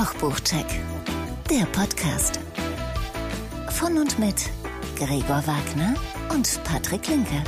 [0.00, 0.64] Kochbuchcheck,
[1.50, 2.40] der Podcast.
[3.68, 4.48] Von und mit
[4.96, 5.94] Gregor Wagner
[6.30, 7.44] und Patrick Linke.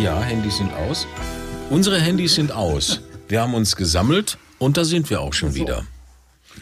[0.00, 1.04] Ja, Handys sind aus.
[1.68, 3.00] Unsere Handys sind aus.
[3.26, 5.84] Wir haben uns gesammelt und da sind wir auch schon wieder.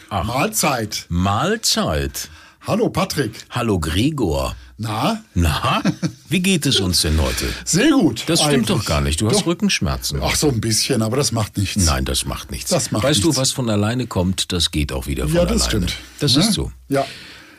[0.09, 1.05] Mahlzeit.
[1.09, 2.29] Mahlzeit.
[2.65, 3.45] Hallo Patrick.
[3.51, 4.55] Hallo Gregor.
[4.79, 5.23] Na?
[5.33, 5.81] Na,
[6.29, 7.45] wie geht es uns denn heute?
[7.65, 8.23] Sehr gut.
[8.27, 9.19] Das stimmt doch gar nicht.
[9.21, 9.47] Du hast Doch.
[9.47, 10.19] Rückenschmerzen.
[10.21, 11.83] Ach, so ein bisschen, aber das macht nichts.
[11.85, 12.69] Nein, das macht nichts.
[12.69, 13.41] Das macht weißt du, nichts.
[13.41, 15.57] was von alleine kommt, das geht auch wieder von Ja, alleine.
[15.57, 15.95] das stimmt.
[16.19, 16.41] Das Ne?
[16.43, 16.71] ist so.
[16.89, 17.05] Ja.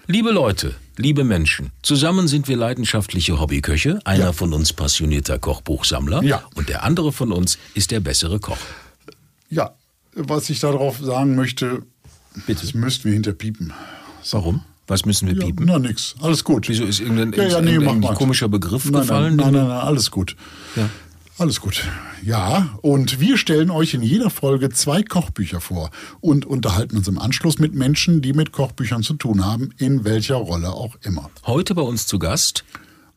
[0.07, 3.99] Liebe Leute, liebe Menschen, zusammen sind wir leidenschaftliche Hobbyköche.
[4.05, 4.33] Einer Ja.
[4.33, 6.45] von uns passionierter Kochbuchsammler Ja.
[6.55, 8.57] und der andere von uns ist der bessere Koch.
[9.51, 9.73] Ja,
[10.15, 11.83] was ich darauf sagen möchte,
[12.47, 12.61] Bitte.
[12.63, 13.73] das müssten wir hinterpiepen.
[14.31, 14.63] Warum?
[14.89, 15.67] Was müssen wir Ja, piepen?
[15.67, 16.15] na, nix.
[16.21, 16.69] Alles gut.
[16.69, 18.15] Wieso ist irgendein, ja, ja, nee, irgendein mach mal.
[18.17, 19.37] komischer Begriff nein, gefallen?
[19.37, 20.35] Nein, nein, nein, nein, alles gut.
[20.77, 20.89] Ja.
[21.37, 21.85] Alles gut.
[22.25, 27.17] Ja, und wir stellen euch in jeder Folge zwei Kochbücher vor und unterhalten uns im
[27.19, 31.31] Anschluss mit Menschen, die mit Kochbüchern zu tun haben, in welcher Rolle auch immer.
[31.47, 32.65] Heute bei uns zu Gast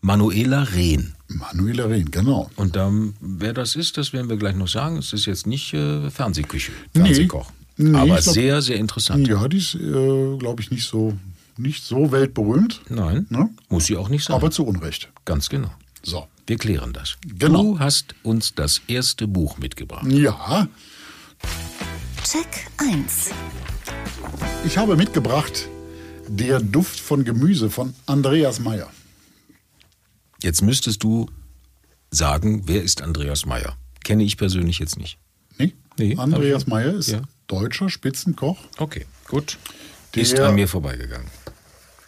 [0.02, 1.14] Manuela Rehn.
[1.30, 2.52] Manuela Rehn, genau.
[2.58, 4.98] Und ähm, wer das ist, das werden wir gleich noch sagen.
[4.98, 7.52] Es ist jetzt nicht äh, Fernsehküche, Fernsehkoch.
[7.78, 9.28] Nee, aber ich glaub- sehr, sehr interessant.
[9.28, 11.14] Ja, die ist, äh, glaube ich, nicht so,
[11.62, 13.50] nicht so weltberühmt, Nein, Ne?
[13.70, 14.36] muss sie auch nicht sein.
[14.36, 15.12] aber zu Unrecht.
[15.26, 15.72] Ganz genau.
[16.04, 16.28] So.
[16.48, 17.18] Wir klären das.
[17.26, 17.64] Genau.
[17.64, 20.06] Du hast uns das erste Buch mitgebracht.
[20.12, 20.68] Ja,
[22.24, 23.32] Check 1.
[24.66, 25.68] ich habe mitgebracht
[26.28, 28.90] Der Duft von Gemüse von Andreas Meyer.
[30.42, 31.28] Jetzt müsstest du
[32.10, 33.76] sagen, wer ist Andreas Meyer?
[34.04, 35.18] Kenne ich persönlich jetzt nicht.
[35.58, 35.74] Nee?
[35.98, 37.22] Nee, Andreas Meyer ist Ja.
[37.48, 38.58] deutscher Spitzenkoch.
[38.78, 39.58] Okay, gut.
[40.16, 41.28] Der- ist an mir vorbeigegangen.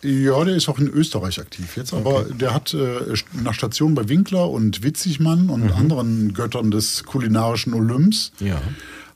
[0.03, 4.09] Ja, der ist auch in Österreich aktiv jetzt, aber der hat äh, nach Station bei
[4.09, 8.61] Winkler und Witzigmann und anderen Göttern des kulinarischen Olymps, Ja.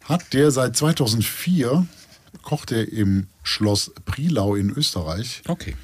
[0.05, 1.85] hat der seit 2004,
[2.41, 5.75] kocht er im Schloss Prilau in Österreich, Okay.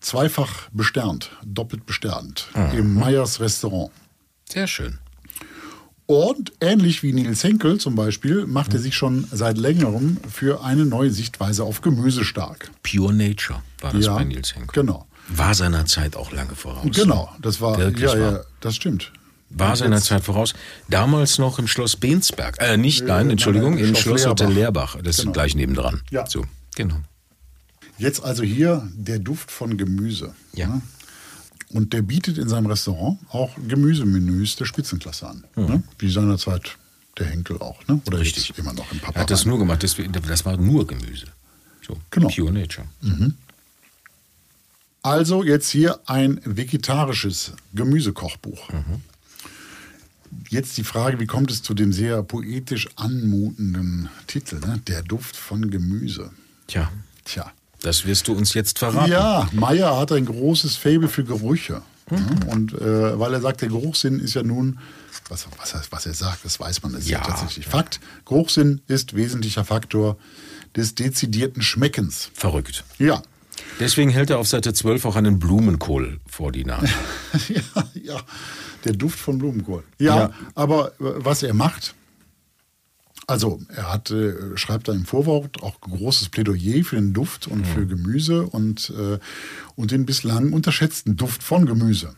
[0.00, 3.90] zweifach besternt, doppelt besternt, im Meyers Restaurant.
[4.48, 4.98] Sehr schön.
[6.10, 10.86] Und ähnlich wie Nils Henkel zum Beispiel, macht er sich schon seit längerem für eine
[10.86, 12.70] neue Sichtweise auf Gemüse stark.
[12.82, 14.82] Pure Nature war das bei Nils Henkel.
[14.82, 15.06] Genau.
[15.28, 16.86] War seiner Zeit auch lange voraus.
[16.96, 18.32] Genau, das war, Wirklich ja, wahr.
[18.32, 19.12] ja, das stimmt.
[19.50, 20.54] War seiner Jetzt- Zeit voraus.
[20.88, 22.56] Damals noch im Schloss Bensberg.
[22.58, 24.94] Äh, nicht, nein, nein, Entschuldigung, nein, im Schloss Schlosshotel Leerbach.
[24.94, 25.04] Leerbach.
[25.04, 25.32] Das ist Genau.
[25.34, 26.00] gleich nebendran.
[26.10, 26.24] Ja.
[26.26, 26.96] So, genau.
[27.98, 30.34] Jetzt also hier der Duft von Gemüse.
[30.54, 30.80] Ja.
[31.70, 31.78] Ne?
[31.80, 35.44] Und der bietet in seinem Restaurant auch Gemüsemenüs der Spitzenklasse an.
[35.56, 35.82] Ne?
[35.98, 36.76] Wie seinerzeit
[37.18, 37.86] der Henkel auch.
[37.88, 38.00] Ne?
[38.06, 38.22] Oder Mhm.
[38.22, 38.48] Richtig.
[38.48, 39.18] jetzt immer noch im Papa.
[39.18, 39.96] Er hat das nur gemacht, das,
[40.26, 41.26] das war nur Gemüse.
[41.86, 42.28] So, Genau.
[42.28, 42.86] Pure Nature.
[45.02, 48.72] Also jetzt hier ein vegetarisches Gemüsekochbuch.
[48.72, 49.02] Mhm.
[50.50, 54.80] Jetzt die Frage, wie kommt es zu dem sehr poetisch anmutenden Titel, ne?
[54.86, 56.30] Der Duft von Gemüse.
[56.66, 56.90] Tja,
[57.24, 57.50] Tja.
[57.82, 59.10] Das wirst du uns jetzt verraten.
[59.10, 61.82] Ja, Meyer hat ein großes Faible für Gerüche.
[62.10, 62.48] Mhm.
[62.48, 64.78] Und äh, weil er sagt, der Geruchssinn ist ja nun,
[65.28, 68.00] was, was, er- was er sagt, das weiß man, das ist ja, Ja, tatsächlich Fakt.
[68.24, 70.16] Geruchssinn ist wesentlicher Faktor
[70.74, 72.30] des dezidierten Schmeckens.
[72.32, 72.84] Verrückt.
[72.98, 73.22] Ja.
[73.80, 76.88] Deswegen hält er auf Seite 12 auch einen Blumenkohl vor die Nase.
[77.48, 77.60] ja,
[78.02, 78.16] ja,
[78.84, 79.82] der Duft von Blumenkohl.
[79.98, 80.30] Ja, Ja.
[80.54, 81.94] aber äh, was er macht,
[83.28, 87.64] also er hat, äh, schreibt da im Vorwort auch großes Plädoyer für den Duft und
[87.66, 89.18] für Gemüse und, äh,
[89.76, 92.14] und den bislang unterschätzten Duft von Gemüse.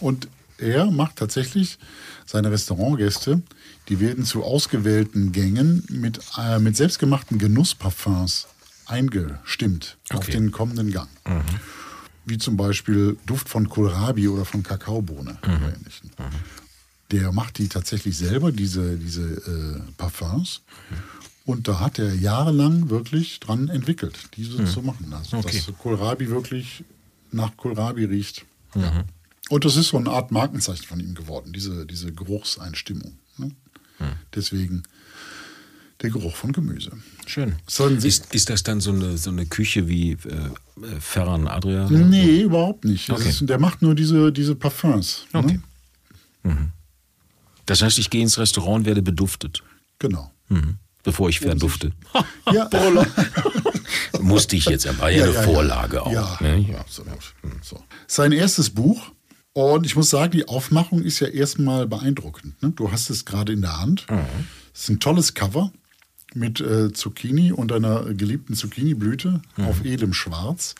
[0.00, 0.28] Und
[0.58, 1.78] er macht tatsächlich
[2.24, 3.42] seine Restaurantgäste,
[3.88, 8.46] die werden zu ausgewählten Gängen mit, äh, mit selbstgemachten Genussparfums
[8.86, 10.32] eingestimmt auf Okay.
[10.32, 11.08] den kommenden Gang.
[12.24, 16.10] Wie zum Beispiel Duft von Kohlrabi oder von Kakaobohne oder ähnlichen.
[17.12, 20.62] Der macht die tatsächlich selber, diese, diese äh, Parfums.
[21.44, 25.12] Und da hat er jahrelang wirklich dran entwickelt, diese zu machen.
[25.12, 25.62] Also, Okay.
[25.64, 26.84] Dass Kohlrabi wirklich
[27.30, 28.44] nach Kohlrabi riecht.
[28.74, 29.04] Ja.
[29.48, 33.18] Und das ist so eine Art Markenzeichen von ihm geworden, diese, diese Geruchseinstimmung.
[33.36, 33.52] Ne?
[34.34, 34.84] Deswegen
[36.00, 36.92] der Geruch von Gemüse.
[37.26, 37.56] Schön.
[38.02, 41.88] Ist, ist das dann so eine, so eine Küche wie äh, äh, Ferran Adria?
[41.88, 43.10] Nee, überhaupt nicht.
[43.10, 43.28] Okay.
[43.28, 45.26] ist, der macht nur diese, diese Parfums.
[45.32, 45.60] Okay.
[46.44, 46.72] Ne?
[47.66, 49.62] Das heißt, ich gehe ins Restaurant und werde beduftet,
[49.98, 50.30] Genau.
[50.48, 50.78] mhm.
[51.02, 51.92] bevor ich verdufte.
[52.52, 52.68] Ja,
[54.20, 55.46] Musste ich jetzt, war ja, Ja, eine ja, ja.
[55.46, 56.12] Vorlage auch.
[56.12, 56.58] Ja, ne?
[56.70, 56.78] ja.
[56.78, 57.34] absolut.
[57.62, 57.82] So.
[58.06, 59.10] Sein erstes Buch.
[59.54, 62.60] Und ich muss sagen, die Aufmachung ist ja erstmal beeindruckend.
[62.62, 62.70] Ne?
[62.74, 64.06] Du hast es gerade in der Hand.
[64.10, 64.20] Mhm.
[64.74, 65.70] Es ist ein tolles Cover
[66.34, 69.64] mit äh, Zucchini und einer geliebten Zucchiniblüte Mhm.
[69.66, 70.74] auf edlem Schwarz.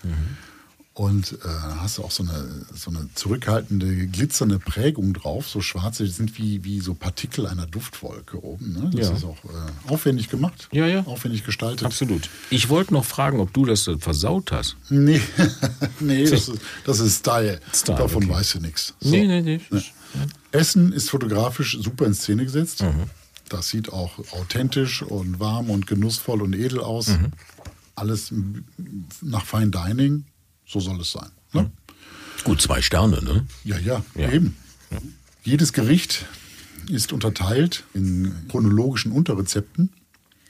[0.95, 1.49] Und äh,
[1.79, 5.49] hast du auch so eine, so eine zurückhaltende, glitzernde Prägung drauf.
[5.49, 8.75] So schwarze sind wie, wie so Partikel einer Duftwolke oben.
[8.75, 8.91] Ne?
[8.95, 9.17] Das Ja.
[9.17, 10.69] ist auch äh, aufwendig gemacht.
[10.71, 11.01] Ja, ja.
[11.07, 11.87] Aufwendig gestaltet.
[11.87, 12.29] Absolut.
[12.51, 14.77] Ich wollte noch fragen, ob du das versaut hast.
[14.91, 15.23] Nee,
[16.01, 17.59] nee das, ist, das ist Style.
[17.73, 18.33] Style, Davon okay.
[18.35, 18.95] weißt du nichts.
[19.01, 19.09] So.
[19.11, 19.61] Nee, nee, nee.
[20.51, 22.83] Essen ist fotografisch super in Szene gesetzt.
[22.83, 23.05] Mhm.
[23.49, 27.09] Das sieht auch authentisch und warm und genussvoll und edel aus.
[27.09, 27.29] Mhm.
[27.95, 28.31] Alles
[29.23, 30.25] nach Fine Dining.
[30.73, 31.29] So soll es sein.
[31.53, 31.71] Ne?
[32.45, 33.47] Gut, zwei Sterne, ne?
[33.63, 34.33] Ja, ja, Ja.
[34.33, 34.57] eben.
[35.45, 36.25] Jedes Gericht
[36.89, 39.91] ist unterteilt in chronologischen Unterrezepten.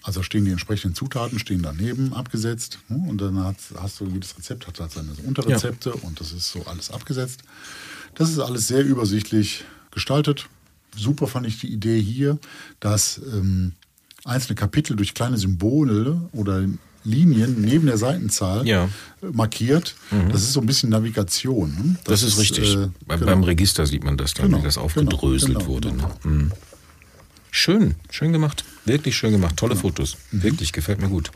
[0.05, 2.79] Also stehen die entsprechenden Zutaten, stehen daneben abgesetzt.
[2.89, 3.05] ne?
[3.09, 6.65] Und dann hat, hast du, jedes Rezept hat halt seine Unterrezepte und das ist so
[6.67, 7.43] alles abgesetzt.
[8.15, 10.49] Das ist alles sehr übersichtlich gestaltet.
[10.97, 12.39] Super fand ich die Idee hier,
[12.81, 13.73] dass ähm,
[14.25, 16.65] einzelne Kapitel durch kleine Symbole oder
[17.05, 18.89] Linien neben der Seitenzahl Ja.
[19.21, 19.95] markiert.
[20.31, 21.71] Das ist so ein bisschen Navigation.
[21.75, 21.97] Ne?
[22.05, 22.75] Das, ist richtig.
[22.77, 23.27] äh, Bei, genau.
[23.27, 25.91] Beim Register sieht man das dann, Genau, wie das aufgedröselt genau, wurde.
[25.91, 26.09] genau.
[26.25, 26.31] Ne?
[26.31, 26.53] Mhm.
[27.51, 28.65] Schön, schön gemacht.
[28.85, 29.57] Wirklich schön gemacht.
[29.57, 30.17] Tolle Fotos.
[30.31, 30.43] Mhm.
[30.43, 31.31] Wirklich, gefällt mir gut.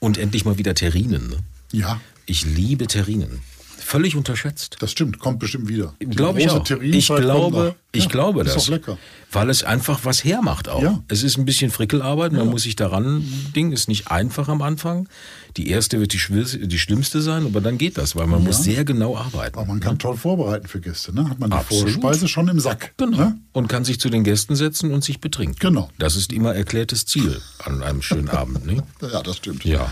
[0.00, 1.28] Und endlich mal wieder Terrinen.
[1.30, 1.36] Ne?
[1.72, 3.40] Ja, Ich liebe Terrinen.
[3.78, 4.76] Völlig unterschätzt.
[4.80, 5.94] das stimmt, kommt bestimmt wieder.
[6.00, 6.64] Glaube ich auch.
[6.80, 8.64] Ich glaube, ich Ja, glaube ist das.
[8.64, 8.98] auch lecker.
[9.30, 10.82] Weil es einfach was hermacht auch.
[10.82, 11.02] Ja.
[11.08, 13.24] Es ist ein bisschen Frickelarbeit, man muss sich daran
[13.54, 15.08] Ding ist nicht einfach am Anfang.
[15.56, 18.84] Die erste wird die, die schlimmste sein, aber dann geht das, weil man muss sehr
[18.84, 19.56] genau arbeiten.
[19.58, 21.14] Aber man kann toll vorbereiten für Gäste.
[21.14, 21.28] Ne?
[21.28, 21.90] Hat man die Absolut.
[21.92, 22.94] Vorspeise schon im Sack.
[22.96, 23.16] Genau.
[23.16, 23.38] Ne?
[23.52, 25.56] Und kann sich zu den Gästen setzen und sich betrinken.
[25.60, 25.90] Genau.
[25.98, 28.66] Das ist immer erklärtes Ziel an einem schönen Abend.
[28.66, 28.82] Ne?
[29.12, 29.64] Ja, das stimmt.
[29.64, 29.90] Ja.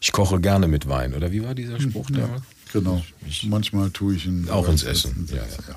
[0.00, 2.42] Ich koche gerne mit Wein, oder wie war dieser Spruch damals?
[2.72, 3.02] Genau.
[3.44, 5.28] Manchmal tue ich ihn Auch ins Essen.
[5.30, 5.74] Ja, Ja.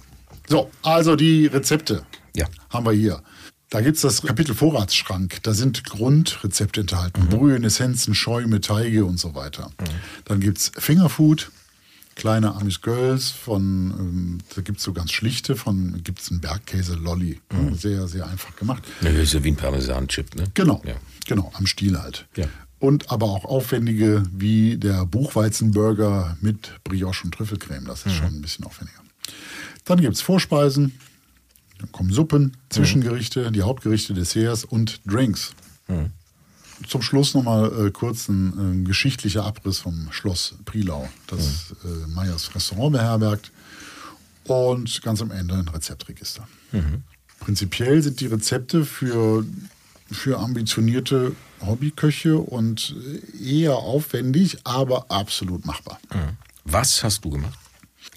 [0.50, 2.04] So, also die Rezepte
[2.36, 2.48] Ja.
[2.70, 3.22] haben wir hier.
[3.70, 5.38] Da gibt es das Kapitel Vorratsschrank.
[5.44, 6.84] Da sind Grundrezepte Mhm.
[6.84, 7.28] enthalten.
[7.30, 9.72] Brühen, Essenzen, Schäume, Teige und so weiter.
[10.26, 11.52] Dann gibt es Fingerfood,
[12.16, 16.42] kleine Amis Girls von, ähm, da gibt es so ganz schlichte, von gibt es einen
[16.42, 17.40] Bergkäse Lolli.
[17.54, 17.76] Mhm.
[17.76, 18.84] Sehr, sehr einfach gemacht.
[19.02, 20.44] Ja, das ist ja wie ein Parmesan-Chip, ne?
[20.54, 20.96] Genau, Ja.
[21.28, 22.28] genau, am Stiel halt.
[22.36, 22.48] Ja.
[22.82, 27.86] Und aber auch aufwendige wie der Buchweizenburger mit Brioche und Trüffelcreme.
[27.86, 29.00] Das ist schon ein bisschen aufwendiger.
[29.86, 30.92] Dann gibt es Vorspeisen,
[31.80, 35.54] dann kommen Suppen, Zwischengerichte, die Hauptgerichte, Desserts und Drinks.
[36.88, 42.54] Zum Schluss nochmal äh, kurz ein äh, geschichtlicher Abriss vom Schloss Prilau, das äh, Meyers
[42.56, 43.52] Restaurant beherbergt.
[44.46, 46.48] Und ganz am Ende ein Rezeptregister.
[47.40, 49.46] Prinzipiell sind die Rezepte für,
[50.12, 51.34] für ambitionierte
[51.66, 52.96] Hobbyköche und
[53.44, 56.00] eher aufwendig, aber absolut machbar.
[56.66, 57.58] Was hast du gemacht?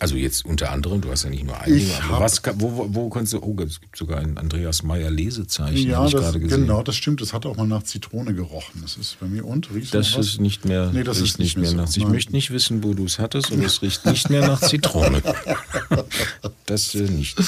[0.01, 2.43] Also jetzt unter anderem, du hast ja nicht nur ein Ich Ding, aber hab- was,
[2.57, 6.07] wo, wo, wo kannst du, oh, es gibt sogar ein Andreas Meyer Lesezeichen, Ja, habe
[6.09, 6.63] ich das, gerade gesehen.
[6.63, 7.21] genau, das stimmt.
[7.21, 8.81] Das hat auch mal nach Zitrone gerochen.
[8.83, 11.71] Das ist bei mir und riecht Das ist nicht mehr, Nee, das ist nicht mehr
[11.71, 11.77] so.
[11.77, 12.11] nach Ich Nein.
[12.11, 15.23] möchte nicht wissen, wo du es hattest und es riecht nicht mehr nach Zitrone.
[16.67, 17.41] das äh, nicht.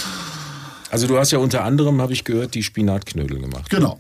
[0.91, 3.69] Also du hast ja unter anderem, habe ich gehört, die Spinatknödel gemacht.
[3.71, 3.99] Genau.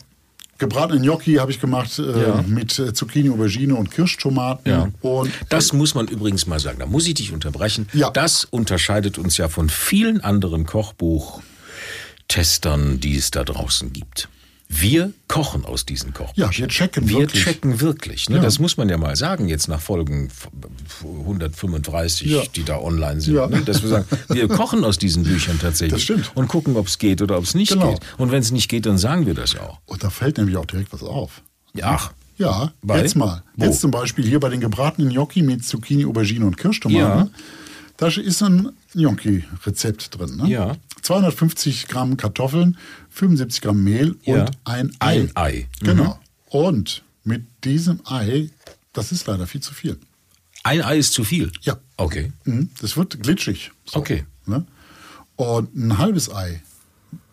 [0.59, 2.45] Gebratene Gnocchi habe ich gemacht äh, Ja.
[2.47, 4.71] mit äh, Zucchini, Aubergine und Kirschtomaten.
[4.71, 4.89] Ja.
[5.03, 6.79] Und Das muss man übrigens mal sagen.
[6.79, 7.89] Da muss ich dich unterbrechen.
[7.93, 8.11] Ja.
[8.11, 14.29] Das unterscheidet uns ja von vielen anderen Kochbuch-Testern, die es da draußen gibt.
[14.69, 16.51] Wir kochen aus diesen Kochbüchern.
[16.53, 17.45] Ja, wir checken wir wirklich.
[17.45, 18.29] checken wirklich.
[18.29, 18.37] Ne?
[18.37, 18.43] Ja.
[18.43, 20.29] Das muss man ja mal sagen, jetzt nach Folgen
[21.03, 22.43] 135, Ja.
[22.55, 23.35] die da online sind.
[23.35, 23.47] Ja.
[23.47, 23.63] Ne?
[23.63, 25.93] Dass wir sagen, wir kochen aus diesen Büchern tatsächlich.
[25.93, 26.33] Das stimmt.
[26.35, 27.93] Und gucken, ob es geht oder ob es nicht Genau.
[27.93, 28.01] geht.
[28.19, 29.79] Und wenn es nicht geht, dann sagen wir das auch.
[29.87, 31.43] Und da fällt nämlich auch direkt was auf.
[31.83, 33.01] Ach, Ja, Bei?
[33.01, 33.43] jetzt mal.
[33.57, 33.65] Wo?
[33.65, 37.31] Jetzt zum Beispiel hier bei den gebratenen Gnocchi mit Zucchini, Aubergine und Kirschtomaten.
[37.97, 40.37] Da ist ein Gnocchi-Rezept drin.
[40.37, 40.49] Ne?
[40.51, 40.77] Ja.
[41.07, 42.77] 250 Gramm Kartoffeln,
[43.11, 44.43] 75 Gramm Mehl Ja.
[44.43, 45.21] und ein Ei.
[45.21, 45.69] Ein Ei.
[45.81, 45.87] Mhm.
[45.87, 46.21] Genau.
[46.49, 48.51] Und mit diesem Ei,
[48.93, 49.99] das ist leider viel zu viel.
[50.65, 51.53] ein Ei ist zu viel.
[51.63, 51.79] Ja.
[51.97, 52.33] Okay.
[52.45, 53.71] Mhm, Das wird glitschig.
[53.85, 54.25] So, Okay.
[54.47, 54.65] Ne?
[55.37, 56.61] Und ein halbes Ei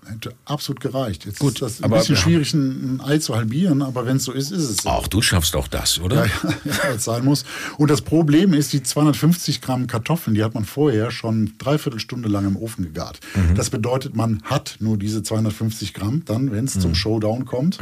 [0.07, 1.25] hätte absolut gereicht.
[1.25, 4.31] Jetzt Gut, ist das ein bisschen schwierig, ein, Ei zu halbieren, aber wenn es so
[4.31, 4.89] ist, ist es so.
[4.89, 6.25] Auch du schaffst auch das, oder?
[6.25, 6.31] Ja,
[6.65, 7.45] ja, als sein muss.
[7.77, 12.29] Und das Problem ist, die 250 Gramm Kartoffeln, die hat man vorher schon dreiviertel Stunde
[12.29, 13.19] lang im Ofen gegart.
[13.35, 13.55] Mhm.
[13.55, 16.79] Das bedeutet, man hat nur diese 250 Gramm dann, wenn es Mhm.
[16.81, 17.79] zum Showdown kommt.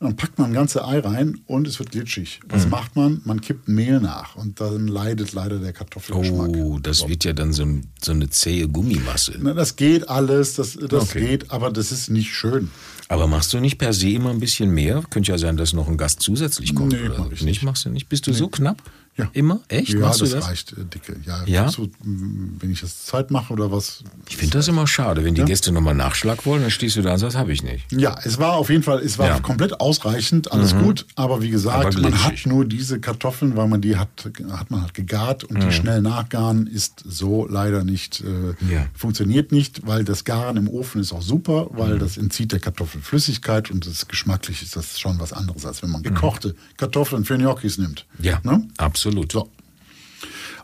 [0.00, 2.38] Dann packt man ein ganzes Ei rein und es wird glitschig.
[2.48, 2.70] Was Mhm.
[2.70, 3.20] macht man?
[3.24, 6.50] Man kippt Mehl nach und dann leidet leider der Kartoffelgeschmack.
[6.56, 9.34] Oh, das wird ja dann so, ein, so eine zähe Gummimasse.
[9.40, 11.26] Na, das geht alles, das, das Okay.
[11.26, 12.70] geht, aber das ist nicht schön.
[13.08, 15.02] Aber machst du nicht per se immer ein bisschen mehr?
[15.10, 16.92] Könnte ja sein, dass noch ein Gast zusätzlich kommt.
[16.92, 17.32] Nee, oder mach so.
[17.32, 17.44] ich nicht.
[17.46, 17.62] nicht.
[17.64, 18.08] Machst du nicht?
[18.08, 18.80] Bist du so knapp?
[19.18, 19.28] Ja.
[19.32, 19.60] Immer?
[19.68, 19.90] Echt?
[19.90, 20.48] Ja, Machst das, du das?
[20.48, 21.16] reicht äh, dicke.
[21.26, 21.64] Ja, Ja?
[21.66, 24.04] Mh, wenn ich das Zeit mache oder was.
[24.28, 25.24] Ich finde das immer schade.
[25.24, 27.90] Wenn die Gäste nochmal Nachschlag wollen, dann stehst du da und sagst, habe ich nicht.
[27.92, 29.38] Ja, es war auf jeden Fall, es war Ja.
[29.38, 29.42] Mhm.
[29.42, 33.80] komplett ausreichend, alles gut, aber wie gesagt, Aber man hat nur diese Kartoffeln, weil man
[33.80, 34.08] die hat,
[34.52, 35.60] hat man halt gegart und Mhm.
[35.68, 38.86] die schnell nachgaren ist so leider nicht, äh, Ja.
[38.94, 41.98] funktioniert nicht, weil das Garen im Ofen ist auch super, weil Mhm.
[41.98, 45.90] das entzieht der Kartoffel Flüssigkeit und das geschmacklich ist das schon was anderes, als wenn
[45.90, 48.06] man gekochte Kartoffeln für Gnocchis nimmt.
[48.18, 48.24] Mhm.
[48.24, 48.68] Ja, Ne?
[48.76, 49.07] absolut.
[49.32, 49.50] So.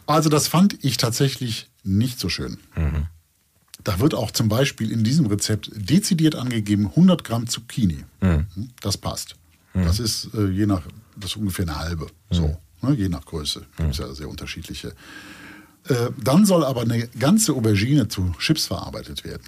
[0.07, 2.59] Also das fand ich tatsächlich nicht so schön.
[3.83, 8.05] Da wird auch zum Beispiel in diesem Rezept dezidiert angegeben 100 Gramm Zucchini.
[8.81, 9.37] Das passt.
[9.75, 10.83] Das ist äh, je nach,
[11.17, 12.07] das ist ungefähr eine halbe.
[12.31, 13.67] So, ne, je nach Größe.
[13.77, 14.95] Gibt es ja sehr unterschiedliche.
[15.89, 19.43] Äh, dann soll aber eine ganze Aubergine zu Chips verarbeitet werden.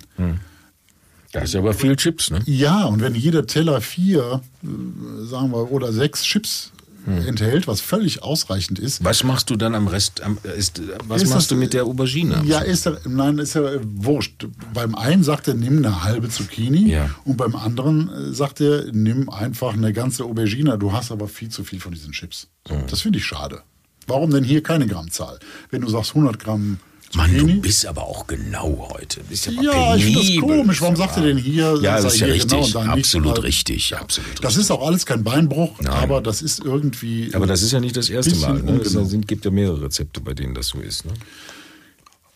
[1.32, 2.42] Da ist aber viel Chips, ne?
[2.46, 6.72] Ja, und wenn jeder Teller vier, äh, sagen wir, oder sechs Chips
[7.06, 10.22] enthält, was völlig ausreichend ist, Was machst du dann am Rest?
[10.22, 12.42] Am, ist, was Ist machst das- du mit der Aubergine?
[12.44, 14.46] Ja, ist ja, nein, ist ja äh, wurscht.
[14.74, 17.10] Beim einen sagt er, nimm eine halbe Zucchini Ja.
[17.24, 20.76] und beim anderen äh, sagt er, nimm einfach eine ganze Aubergine.
[20.78, 22.48] Du hast aber viel zu viel von diesen Chips.
[22.68, 22.86] So, Mhm.
[22.88, 23.62] Das finde ich schade.
[24.08, 25.38] Warum denn hier keine Grammzahl?
[25.70, 26.78] Wenn du sagst 100 Gramm
[27.16, 29.20] Mann, du bist aber auch genau heute.
[29.24, 30.80] Bist aber ja, ich finde das komisch.
[30.82, 31.78] Warum sagt er denn hier?
[31.80, 32.72] Ja, das ist ja hier richtig.
[32.72, 32.98] genau nicht?
[32.98, 33.96] absolut richtig.
[33.96, 37.30] Absolut Das ist auch alles kein Beinbruch, aber das ist irgendwie.
[37.32, 38.62] Aber das ist ja nicht das erste Mal.
[38.62, 38.80] Ne?
[38.82, 41.06] Es gibt ja mehrere Rezepte, bei denen das so ist.
[41.06, 41.12] Ne?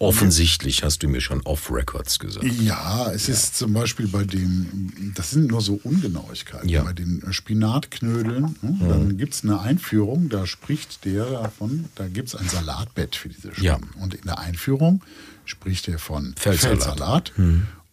[0.02, 2.46] Offensichtlich hast du mir schon off-Records gesagt.
[2.62, 6.66] Ja, es ist zum Beispiel bei dem, das sind nur so Ungenauigkeiten.
[6.70, 6.84] Ja.
[6.84, 12.28] Bei den Spinatknödeln, ne, dann gibt es eine Einführung, da spricht der davon, da gibt
[12.28, 13.90] es ein Salatbett für diese Schwammen.
[13.94, 14.02] Ja.
[14.02, 15.02] Und in der Einführung
[15.44, 16.82] spricht er von Feldsalat.
[16.82, 17.32] Feldsalat.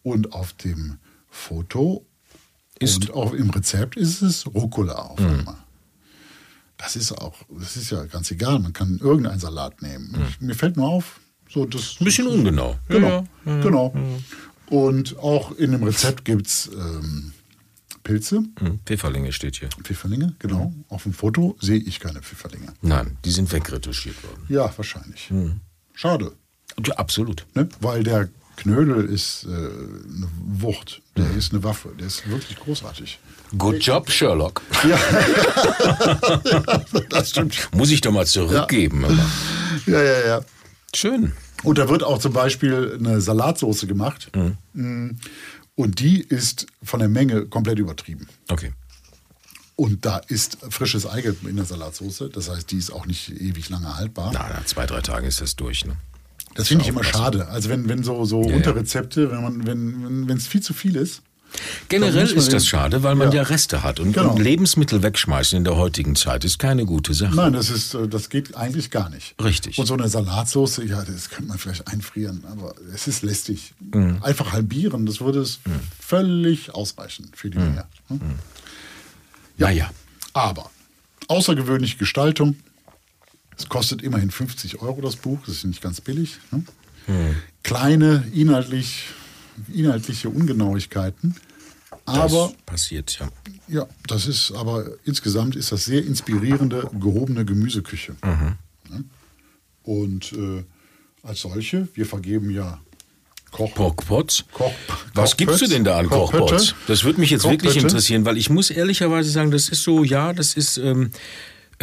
[0.04, 1.00] Und auf dem
[1.30, 2.06] Foto
[2.80, 5.58] Ist- und auch im Rezept ist es Rucola auf einmal.
[6.78, 10.16] Das ist auch, das ist ja ganz egal, man kann irgendeinen Salat nehmen.
[10.30, 11.96] Ich, mir fällt nur auf, so das.
[12.00, 12.78] Ein bisschen ungenau.
[12.90, 13.94] Genau, genau.
[14.70, 17.32] Und auch in dem Rezept gibt es ähm,
[18.04, 19.70] Pilze, Hm, Pfifferlinge steht hier.
[19.84, 20.74] Pfifferlinge, genau.
[20.90, 22.74] Auf dem Foto sehe ich keine Pfifferlinge.
[22.82, 24.44] Nein, die sind wegretuschiert worden.
[24.50, 25.30] Ja, wahrscheinlich.
[25.94, 26.32] Schade,
[26.86, 27.46] Ja, absolut.
[27.56, 27.68] ne?
[27.82, 30.28] weil der Knödel ist äh, eine
[30.62, 31.02] Wucht.
[31.16, 31.90] Der ist eine Waffe.
[32.00, 33.20] Der ist wirklich großartig.
[33.58, 34.62] Good job, Sherlock.
[37.10, 37.70] Das stimmt.
[37.74, 39.04] Muss ich doch mal zurückgeben.
[39.06, 39.26] immer.
[39.86, 40.42] Ja, ja, ja.
[40.96, 41.34] Schön.
[41.64, 44.32] Und da wird auch zum Beispiel eine Salatsauce gemacht.
[44.74, 45.12] Mm.
[45.76, 48.28] Und die ist von der Menge komplett übertrieben.
[48.48, 48.72] Okay.
[49.76, 52.24] Und da ist frisches Eigelb in der Salatsauce.
[52.34, 54.32] Das heißt, die ist auch nicht ewig lange haltbar.
[54.34, 55.86] Na, nach zwei, drei Tagen ist das durch.
[55.86, 55.96] Ne?
[56.58, 57.48] das finde ich immer schade.
[57.50, 58.56] Also wenn, wenn so, so Ja.
[58.56, 61.22] Unterrezepte, wenn man, wenn wenn es viel zu viel ist.
[61.90, 63.42] Generell ist das schade, weil man ja, Ja.
[63.44, 64.00] Reste hat.
[64.00, 64.32] Und, Genau.
[64.34, 67.36] und Lebensmittel wegschmeißen in der heutigen Zeit ist keine gute Sache.
[67.36, 69.34] Nein, das ist, äh, das geht eigentlich gar nicht.
[69.42, 69.80] Richtig.
[69.80, 73.74] Und so eine Salatsauce, ja, das könnte man vielleicht einfrieren, aber es ist lästig.
[73.80, 74.20] Mhm.
[74.22, 75.60] Einfach halbieren, das würde es
[76.00, 77.52] völlig ausreichen für Mhm.
[77.52, 77.86] die Menge.
[78.10, 78.20] Hm?
[79.58, 79.90] Naja.
[80.34, 80.70] Aber
[81.30, 82.56] außergewöhnliche Gestaltung.
[83.58, 86.38] Es kostet immerhin 50 Euro das Buch, das ist nicht ganz billig.
[86.52, 86.64] Ne?
[87.08, 87.36] Hm.
[87.64, 89.06] Kleine inhaltlich,
[89.74, 91.36] inhaltliche Ungenauigkeiten.
[92.06, 93.30] Aber das passiert, ja.
[93.68, 98.16] ja, das ist aber insgesamt ist das sehr inspirierende, gehobene Gemüseküche.
[98.24, 99.06] Mhm.
[99.84, 100.64] Und äh,
[101.24, 102.80] als solche, wir vergeben ja
[103.52, 103.74] Koch.
[103.74, 104.44] Porkpots.
[104.54, 104.72] Koch-
[105.14, 105.38] Was Kochpötz?
[105.38, 106.08] gibst du denn da an?
[106.10, 106.76] Kochpots?
[106.88, 110.34] Das würde mich jetzt wirklich interessieren, weil ich muss ehrlicherweise sagen, das ist so, ja,
[110.34, 111.10] das ist, ähm, äh,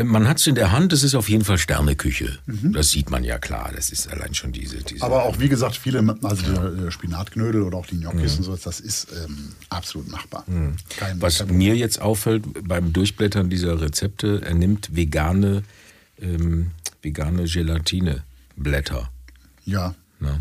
[0.02, 2.38] man hat es in der Hand, das ist auf jeden Fall Sterneküche.
[2.72, 4.78] Das sieht man ja klar, das ist allein schon diese...
[4.78, 5.02] diese Mhm.
[5.02, 8.80] Aber auch, wie gesagt, viele, also der Spinatknödel oder auch die Gnocchis und sowas, das
[8.80, 10.44] ist ähm, absolut machbar.
[10.46, 11.22] Kein, Mhm.
[11.22, 15.62] Was kein mir jetzt auffällt beim Durchblättern dieser Rezepte, er nimmt vegane,
[16.20, 16.72] ähm,
[17.02, 19.10] vegane Gelatineblätter.
[19.64, 19.94] Ja.
[20.18, 20.40] Ne?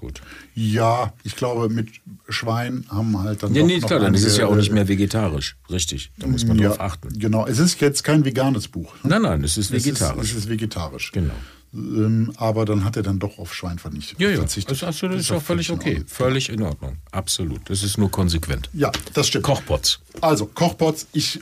[0.00, 0.22] Gut.
[0.54, 1.88] Ja, ich glaube, mit
[2.28, 3.54] Schwein haben halt dann.
[3.54, 5.56] Ja, nee, klar, dann ist es ja auch nicht mehr vegetarisch.
[5.70, 7.18] Richtig, da muss man ja, drauf achten.
[7.18, 8.94] Genau, es ist jetzt kein veganes Buch.
[9.02, 9.10] ne?
[9.10, 10.24] Nein, nein, es ist Es vegetarisch.
[10.24, 11.12] ist, es ist vegetarisch.
[11.12, 11.34] Genau.
[11.74, 14.18] Ähm, aber dann hat er dann doch auf Schwein vernichtet.
[14.18, 14.36] Ja, ja.
[14.38, 14.82] verzichtet.
[14.82, 15.90] Also, also, das ist auch völlig in okay.
[15.90, 16.08] Ordnung.
[16.08, 16.96] Völlig in Ordnung.
[17.12, 17.68] Absolut.
[17.68, 18.70] Das ist nur konsequent.
[18.72, 19.44] Ja, das stimmt.
[19.44, 20.00] Kochpots.
[20.22, 21.40] Also, Kochpots, ich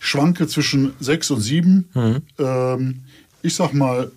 [0.00, 1.88] schwanke zwischen sechs und sieben.
[1.94, 2.22] Mhm.
[2.38, 3.00] Ähm,
[3.42, 4.10] ich sag mal,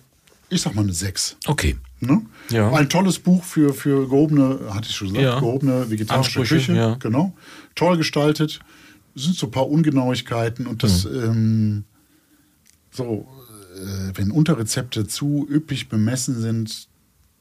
[0.48, 1.36] ich sag mal eine sechs.
[1.46, 1.76] Okay.
[2.00, 2.20] Ne?
[2.50, 2.70] Ja.
[2.72, 5.38] Ein tolles Buch für, für gehobene, hatte ich schon gesagt, Ja.
[5.40, 6.74] gehobene vegetarische Ansprüche, Küche.
[6.74, 6.94] ja.
[6.96, 7.34] Genau.
[7.74, 8.60] Toll gestaltet.
[9.14, 11.24] Es sind so ein paar Ungenauigkeiten und das, Hm.
[11.24, 11.84] ähm,
[12.90, 13.26] so,
[13.76, 16.88] äh, wenn Unterrezepte zu üppig bemessen sind,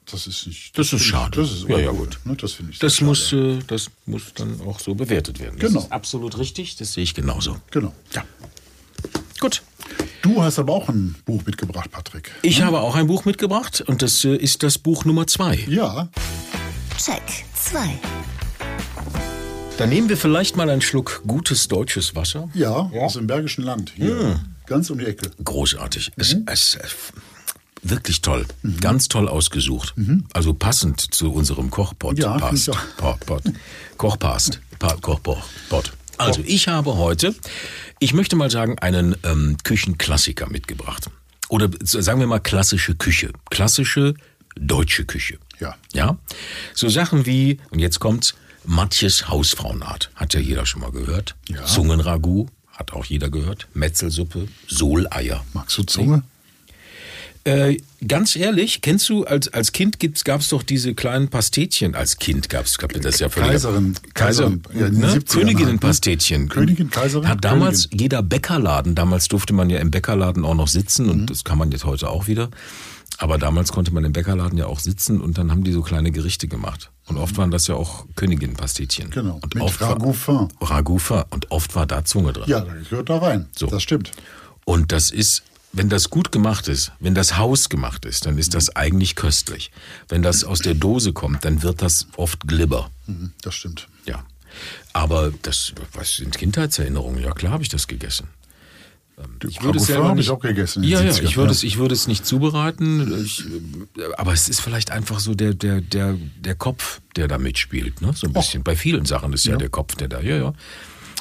[0.09, 0.77] das ist nicht.
[0.77, 1.41] Das ist finde ich- schade.
[1.41, 2.19] Das ist Ja, ja, gut.
[2.25, 2.35] Ne?
[2.35, 2.79] Das finde ich.
[2.79, 3.57] Das muss, schade.
[3.57, 5.57] äh, das muss dann auch so bewertet werden.
[5.59, 5.73] Genau.
[5.73, 6.75] Das ist absolut richtig.
[6.77, 7.57] Das sehe ich genauso.
[7.71, 7.93] Genau.
[8.13, 8.23] Ja.
[9.39, 9.63] Gut.
[10.25, 12.31] Du hast aber auch ein Buch mitgebracht, Patrick.
[12.41, 15.63] Ich habe auch ein Buch mitgebracht und das äh, ist das Buch Nummer zwei.
[15.67, 16.09] Ja,
[16.97, 17.21] Check
[17.53, 17.77] 2.
[19.77, 22.49] Dann nehmen wir vielleicht mal einen Schluck gutes deutsches Wasser.
[22.55, 23.93] ja, aus dem Bergischen Land.
[23.95, 25.29] Hier, ganz um die Ecke.
[25.43, 26.11] Großartig.
[26.15, 26.87] Es, es, äh,
[27.83, 28.47] wirklich toll.
[28.81, 29.93] Ganz toll ausgesucht.
[30.33, 32.17] Also passend zu unserem Kochpot.
[32.17, 32.65] Ja, passt.
[32.65, 33.43] finde Pot, Pot.
[33.97, 34.59] Kochpast.
[34.79, 35.93] Pa Kochpot.
[36.17, 37.35] Also ich habe heute,
[37.99, 41.09] ich möchte mal sagen, einen ähm, Küchenklassiker mitgebracht.
[41.49, 43.31] Oder sagen wir mal klassische Küche.
[43.49, 44.15] Klassische
[44.55, 45.37] deutsche Küche.
[45.59, 45.75] Ja.
[45.93, 46.17] Ja?
[46.73, 50.09] So Sachen wie, und jetzt kommt's, Matjes Hausfrauenart.
[50.15, 51.35] Hat ja jeder schon mal gehört.
[51.47, 51.65] Ja.
[51.65, 52.47] Zungenragout.
[52.71, 53.67] Hat auch jeder gehört.
[53.73, 54.47] Metzelsuppe.
[54.67, 55.45] Soleier.
[55.53, 56.23] Magst du Zunge?
[57.47, 61.93] Äh, ganz ehrlich, kennst du, als, als Kind gab es doch diese kleinen Pastetchen.
[61.93, 63.51] Als Kind gab es das ja völlig.
[63.51, 65.07] Kaiserin- Kaiser, Kaiserin, ja, ne?
[65.13, 66.41] 70ern Königinnenpastetchen.
[66.43, 66.47] ne?
[66.47, 67.99] Königin, Kaiserin, Hat damals Königin.
[67.99, 71.11] jeder Bäckerladen, damals durfte man ja im Bäckerladen auch noch sitzen Mhm.
[71.11, 72.49] und das kann man jetzt heute auch wieder.
[73.19, 76.11] Aber damals konnte man im Bäckerladen ja auch sitzen und dann haben die so kleine
[76.11, 76.89] Gerichte gemacht.
[77.05, 79.11] Und oft waren das ja auch Königinnenpastetchen.
[79.11, 80.33] Genau, Und mit oft Ragout fin.
[80.59, 81.23] War, Ragout fin.
[81.29, 82.45] Und oft war da Zunge drin.
[82.47, 83.45] Ja, das gehört da rein.
[83.55, 83.67] So.
[83.67, 84.11] Das stimmt.
[84.65, 85.43] Und das ist,
[85.75, 89.71] wenn das gut gemacht ist, wenn das Haus gemacht ist, dann ist das eigentlich köstlich.
[90.07, 92.89] Wenn das aus der Dose kommt, dann wird das oft glibber.
[93.07, 93.87] Mhm, Das stimmt.
[94.05, 94.25] Ja.
[94.93, 97.21] Aber das, was sind Kindheitserinnerungen?
[97.21, 98.29] Ja, klar habe ich das gegessen.
[99.47, 100.83] Ich würde es selber nicht, ich auch gegessen.
[100.83, 103.23] Ja, ja, 70ern, ich würde es, ich würde es nicht zubereiten.
[103.23, 103.45] Ich,
[103.97, 108.01] äh, aber es ist vielleicht einfach so der, der, der, der Kopf, der da mitspielt,
[108.01, 108.11] ne?
[108.13, 108.63] So ein bisschen.
[108.63, 110.53] Bei vielen Sachen ist ja, der Kopf, der da, ja, ja.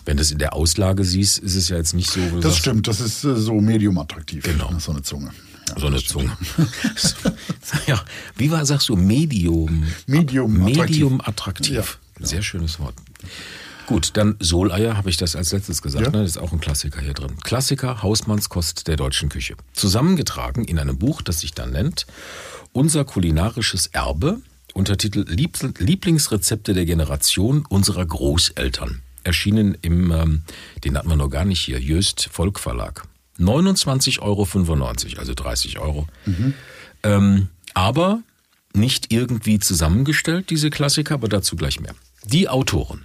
[0.04, 2.20] Wenn du es in der Auslage siehst, ist es ja jetzt nicht so.
[2.34, 4.44] Das sagst, stimmt, das ist äh, so medium attraktiv.
[4.44, 4.70] Genau.
[4.78, 5.30] So eine Zunge.
[5.68, 6.02] Ja, So eine.
[6.02, 6.36] Zunge.
[7.86, 8.02] ja,
[8.36, 9.84] wie war, sagst du, Medium?
[10.06, 10.78] Medium attraktiv.
[10.90, 11.70] Medium attraktiv.
[11.74, 11.84] Ja,
[12.16, 12.28] genau.
[12.28, 12.94] Sehr schönes Wort.
[13.86, 16.06] Gut, dann Soleier habe ich das als letztes gesagt.
[16.06, 16.10] Ja.
[16.12, 16.22] Ne?
[16.22, 17.32] Das ist auch ein Klassiker hier drin.
[17.42, 19.56] Klassiker Hausmannskost der deutschen Küche.
[19.74, 22.06] Zusammengetragen in einem Buch, das sich dann nennt
[22.72, 24.40] Unser kulinarisches Erbe,
[24.72, 29.00] Untertitel Lieb- Lieblingsrezepte der Generation unserer Großeltern.
[29.24, 30.42] Erschienen im, ähm,
[30.84, 33.06] den hatten wir noch gar nicht hier, Jöst Volk Verlag.
[33.38, 34.46] 29,95 Euro,
[35.18, 36.06] also 30 Euro.
[37.02, 38.22] Ähm, aber
[38.72, 41.94] nicht irgendwie zusammengestellt, diese Klassiker, aber dazu gleich mehr.
[42.24, 43.04] Die Autoren.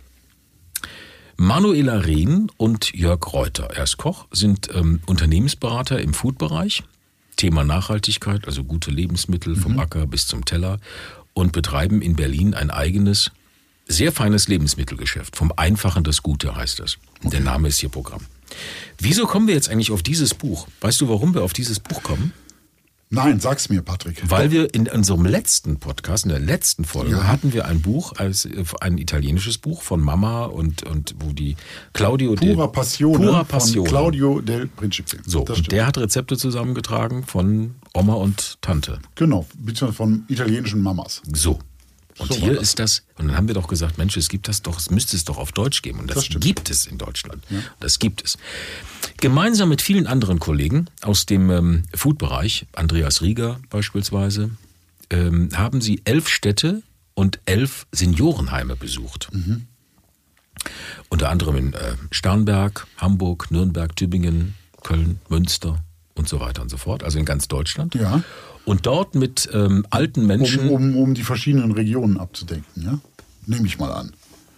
[1.37, 6.83] Manuela Rehn und Jörg Reuter, er ist Koch, sind ähm, Unternehmensberater im Foodbereich.
[7.37, 10.79] Thema Nachhaltigkeit, also gute Lebensmittel vom Acker bis zum Teller
[11.33, 13.31] und betreiben in Berlin ein eigenes,
[13.89, 15.35] sehr feines Lebensmittelgeschäft.
[15.35, 16.97] Vom Einfachen das Gute heißt das.
[17.23, 18.21] Der Name ist hier Programm.
[18.97, 20.67] Wieso kommen wir jetzt eigentlich auf dieses Buch?
[20.81, 22.31] Weißt du, warum wir auf dieses Buch kommen?
[23.11, 24.21] Nein, sag's mir, Patrick.
[24.29, 27.23] Weil wir in unserem letzten Podcast, in der letzten Folge, Ja.
[27.27, 31.55] hatten wir ein Buch, als, äh, ein italienisches Buch von Mama und, und wo die
[31.93, 33.89] Claudio Pura del, Passione Pura von Passione.
[33.89, 35.17] Claudio del Principe.
[35.25, 35.71] So, das und stimmt.
[35.71, 38.99] der hat Rezepte zusammengetragen von Oma und Tante.
[39.15, 41.23] Genau, beziehungsweise von italienischen Mamas.
[41.33, 41.57] So.
[42.19, 44.61] Und So hier ist das, und dann haben wir doch gesagt, Mensch, es gibt das
[44.61, 45.99] doch, es müsste es doch auf Deutsch geben.
[45.99, 47.43] Und das, Das gibt es in Deutschland.
[47.79, 48.37] Das gibt es.
[49.17, 54.51] Gemeinsam mit vielen anderen Kollegen aus dem ähm, Food-Bereich, Andreas Rieger beispielsweise,
[55.09, 59.29] ähm, haben sie elf Städte und elf Seniorenheime besucht.
[59.31, 59.67] Mhm.
[61.07, 65.83] Unter anderem in äh, Starnberg, Hamburg, Nürnberg, Tübingen, Köln, Münster
[66.15, 67.03] und so weiter und so fort.
[67.03, 67.95] Also in ganz Deutschland.
[67.95, 68.23] Ja.
[68.69, 70.69] Und dort mit ähm, alten Menschen.
[70.69, 72.99] Um, um, um die verschiedenen Regionen abzudenken, ja?
[73.47, 74.11] Nehme ich mal an.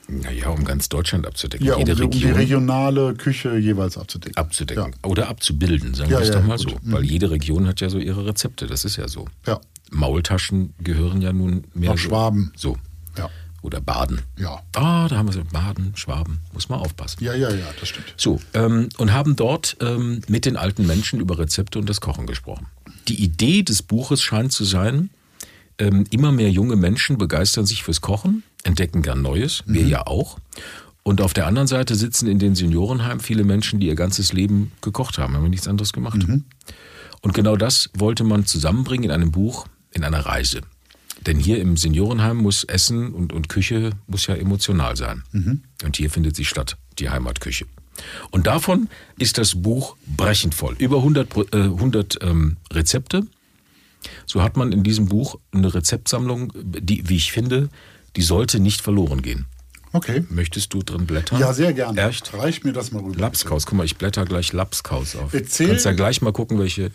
[0.09, 1.65] Naja, um ganz Deutschland abzudecken.
[1.65, 4.35] Ja, um, Jede die- um die Region regionale Küche jeweils abzudecken.
[4.35, 4.93] abzudecken.
[5.03, 6.71] Oder abzubilden, sagen Ja, wir es ja, doch mal gut.
[6.71, 6.75] so.
[6.81, 6.91] Mhm.
[6.91, 9.27] Weil jede Region hat ja so ihre Rezepte, das ist ja so.
[9.47, 9.61] Ja.
[9.91, 12.09] Maultaschen gehören ja nun mehr Nach so.
[12.09, 12.51] Schwaben.
[12.57, 12.77] So.
[13.17, 13.29] Ja.
[13.61, 14.19] Oder Baden.
[14.37, 14.59] Ja.
[14.73, 16.39] Ah, da haben wir so Baden, Schwaben.
[16.51, 17.23] Muss man aufpassen.
[17.23, 18.13] Ja, ja, ja, das stimmt.
[18.17, 22.25] So, ähm, und haben dort ähm, mit den alten Menschen über Rezepte und das Kochen
[22.25, 22.65] gesprochen.
[23.07, 25.09] Die Idee des Buches scheint zu sein,
[25.77, 30.37] ähm, immer mehr junge Menschen begeistern sich fürs Kochen, entdecken gern Neues, wir ja auch.
[31.03, 34.71] Und auf der anderen Seite sitzen in den Seniorenheimen viele Menschen, die ihr ganzes Leben
[34.81, 36.19] gekocht haben, haben nichts anderes gemacht.
[37.21, 40.61] Und genau das wollte man zusammenbringen in einem Buch, in einer Reise.
[41.25, 45.23] Denn hier im Seniorenheim muss Essen und, und Küche muss ja emotional sein.
[45.83, 47.65] Und hier findet sie statt, die Heimatküche.
[48.31, 50.75] Und davon ist das Buch brechend voll.
[50.79, 53.25] Über 100, Pro- äh, 100 ähm, Rezepte.
[54.25, 57.69] So hat man in diesem Buch eine Rezeptsammlung, die, wie ich finde,
[58.15, 59.45] die sollte nicht verloren gehen.
[59.93, 60.23] Okay.
[60.29, 61.39] Möchtest du drin blättern?
[61.39, 62.01] Ja, sehr gerne.
[62.07, 62.33] Echt?
[62.33, 63.19] Reich mir das mal rüber.
[63.19, 65.33] Lapskaus, guck mal, ich blätter gleich Lapskaus auf.
[65.33, 66.91] Erzähl- Kannst ja gleich mal gucken, welche.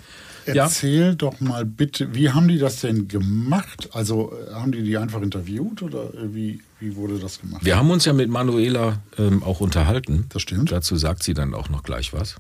[0.46, 3.88] Ja, Erzähl doch mal bitte, wie haben die das denn gemacht?
[3.92, 7.64] Also äh, haben die die einfach interviewt oder äh, wie, wie wurde das gemacht?
[7.64, 10.26] wir haben uns ja mit Manuela ähm, auch unterhalten.
[10.28, 10.70] Das stimmt.
[10.70, 12.37] Dazu sagt sie dann auch noch gleich was.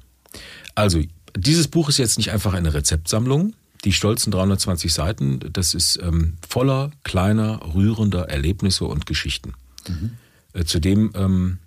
[0.76, 1.02] Also,
[1.36, 3.54] dieses Buch ist jetzt nicht einfach eine Rezeptsammlung.
[3.84, 9.52] Die stolzen 320 Seiten, das ist ähm, voller kleiner, rührender Erlebnisse und Geschichten.
[9.86, 9.92] Äh,
[10.64, 11.58] zudem ähm,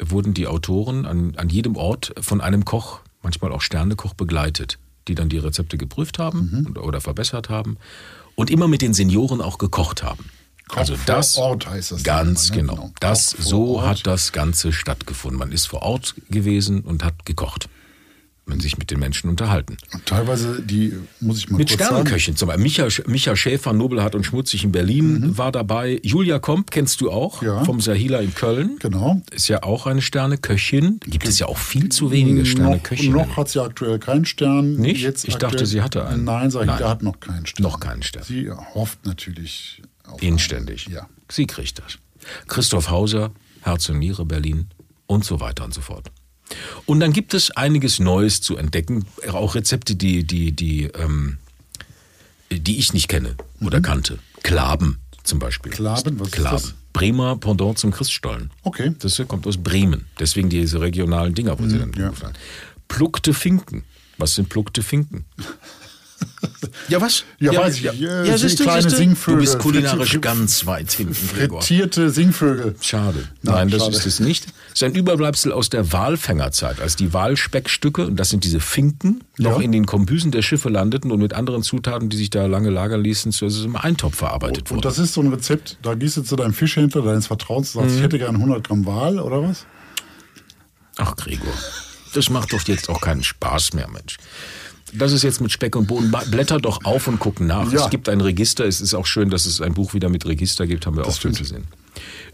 [0.00, 5.14] wurden die Autoren an, an jedem Ort von einem Koch, manchmal auch Sternekoch, begleitet, die
[5.14, 7.76] dann die Rezepte geprüft haben und, oder verbessert haben
[8.34, 10.30] und immer mit den Senioren auch gekocht haben.
[10.68, 12.62] Koch also vor das Ort heißt das ganz immer, ne?
[12.62, 12.74] genau.
[12.74, 12.92] Genau.
[13.00, 15.38] Das Koch vor so hat das Ganze stattgefunden.
[15.38, 17.68] Man ist vor Ort gewesen und hat gekocht.
[18.44, 19.76] Man sich mit den Menschen unterhalten.
[19.94, 21.90] Und teilweise, die muss ich mal Mit kurz sagen.
[21.94, 22.62] Sternenköchen zum Beispiel.
[22.64, 26.00] Micha, Micha Schäfer, Nobelhart und Schmutzig in Berlin war dabei.
[26.02, 27.46] Julia Komp kennst du auch Mhm.
[27.46, 27.64] Ja.
[27.64, 28.78] vom Sahila in Köln.
[28.80, 29.22] Genau.
[29.30, 30.98] Ist ja auch eine Sterneköchin.
[31.06, 33.12] Gibt es ja auch viel zu wenige Noch, Sterneköchinnen.
[33.16, 34.74] noch hat sie aktuell keinen Stern.
[34.74, 35.02] Nicht?
[35.02, 36.24] Jetzt Ich dachte, aktuell- sie hatte einen.
[36.24, 36.88] Nein, Sahida Nein.
[36.88, 37.62] hat noch keinen Stern.
[37.62, 38.24] Noch keinen Stern.
[38.24, 40.86] Sie hofft natürlich auf Inständig.
[40.88, 40.96] einen.
[40.96, 41.06] Ja.
[41.30, 41.98] Sie kriegt das.
[42.48, 44.66] Christoph Hauser, Herz und Niere Berlin
[45.06, 46.10] und so weiter und so fort.
[46.86, 51.38] Und dann gibt es einiges Neues zu entdecken, auch Rezepte, die, die, die, ähm,
[52.50, 54.18] die ich nicht kenne oder kannte.
[54.42, 55.70] Klaben zum Beispiel.
[55.72, 55.76] Mhm.
[55.76, 56.56] Klaben, was ist Klaben.
[56.56, 56.74] das?
[56.92, 58.50] Bremer Pendant zum Christstollen.
[58.64, 58.94] Okay.
[58.98, 60.06] Das kommt aus Bremen.
[60.18, 62.12] Deswegen diese regionalen Dinger, wo sie dann Mhm, ja.
[62.88, 63.84] Pluckte Finken.
[64.18, 65.24] Was sind pluckte Finken?
[66.88, 67.24] ja, was?
[67.38, 67.82] Ja, weiß ich.
[67.82, 68.98] Ja, Äh, ja sind siehst du, kleine siehst du?
[68.98, 69.34] Singvögel.
[69.36, 71.60] Du bist kulinarisch Frittiert- ganz weit hinten, Gregor.
[71.62, 72.74] Frittierte Singvögel.
[72.80, 73.28] Schade.
[73.42, 73.96] Nein, Nein, das schade.
[73.96, 74.46] ist es nicht.
[74.68, 79.22] Es ist ein Überbleibsel aus der Walfängerzeit, als die Walspeckstücke, und das sind diese Finken,
[79.38, 79.64] noch Ja.
[79.64, 83.02] in den Kombüsen der Schiffe landeten und mit anderen Zutaten, die sich da lange lagern
[83.02, 84.80] ließen, zu also im Eintopf verarbeitet Und wurden.
[84.82, 87.92] das ist so ein Rezept, da gehst du zu deinem Fischhändler deines Vertrauens und sagst,
[87.92, 87.98] Mhm.
[87.98, 89.66] ich hätte gern 100 Gramm Wal oder was?
[90.98, 91.52] Ach, Gregor,
[92.14, 94.16] das macht doch jetzt auch keinen Spaß mehr, Mensch.
[94.92, 96.14] Das ist jetzt mit Speck und Bohnen.
[96.30, 97.72] Blätter doch auf und gucken nach.
[97.72, 97.84] Ja.
[97.84, 98.66] Es gibt ein Register.
[98.66, 100.86] Es ist auch schön, dass es ein Buch wieder mit Register gibt.
[100.86, 101.66] Haben wir auch schon gesehen.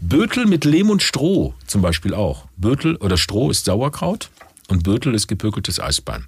[0.00, 2.46] Bötel mit Lehm und Stroh zum Beispiel auch.
[2.56, 4.30] Bötel oder Stroh ist Sauerkraut
[4.68, 6.26] und Bötel ist gepökeltes Eisbein.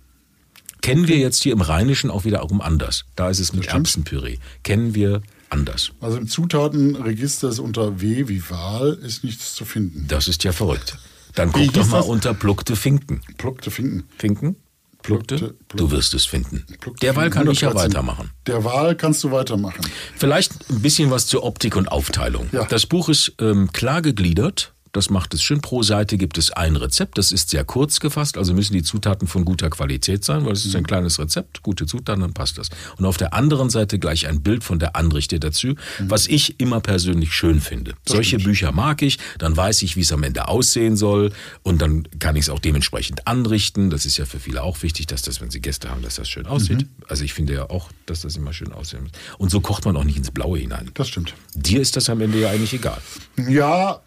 [0.82, 3.04] Kennen wir jetzt hier im Rheinischen auch wiederum anders.
[3.16, 3.66] Da ist es mit.
[3.66, 4.38] Erbsenpüree.
[4.62, 5.90] Kennen wir anders.
[6.00, 10.06] Also im Zutatenregister ist unter W wie Wal ist nichts zu finden.
[10.08, 10.96] Das ist ja verrückt.
[11.34, 12.06] Dann guck doch mal das?
[12.06, 13.20] unter pluckte Finken.
[13.36, 14.04] Pluckte Finken.
[14.16, 14.56] Finken?
[15.02, 15.36] Pluckte?
[15.36, 16.66] Pluckte- Du wirst es finden.
[16.80, 17.92] Pluckte Derweil kann ich ja 113.
[17.94, 18.30] weitermachen.
[18.46, 19.80] Der Wal kannst du weitermachen.
[20.16, 22.48] Vielleicht ein bisschen was zur Optik und Aufteilung.
[22.52, 22.64] Ja.
[22.66, 24.74] Das Buch ist ähm, klar gegliedert.
[24.92, 25.60] Das macht es schön.
[25.60, 27.18] Pro Seite gibt es ein Rezept.
[27.18, 30.64] Das ist sehr kurz gefasst, also müssen die Zutaten von guter Qualität sein, weil es
[30.64, 32.70] ist ein kleines Rezept, gute Zutaten, dann passt das.
[32.96, 36.80] Und auf der anderen Seite gleich ein Bild von der Anrichte dazu, was ich immer
[36.80, 37.94] persönlich schön finde.
[38.06, 42.08] Solche Bücher mag ich, dann weiß ich, wie es am Ende aussehen soll und dann
[42.18, 43.90] kann ich es auch dementsprechend anrichten.
[43.90, 46.28] Das ist ja für viele auch wichtig, dass das, wenn sie Gäste haben, dass das
[46.28, 46.86] schön aussieht.
[47.08, 49.12] Also ich finde ja auch, dass das immer schön aussehen muss.
[49.38, 50.90] Und so kocht man auch nicht ins Blaue hinein.
[50.94, 51.34] Das stimmt.
[51.54, 53.00] Dir ist das am Ende ja eigentlich egal.
[53.48, 54.00] Ja,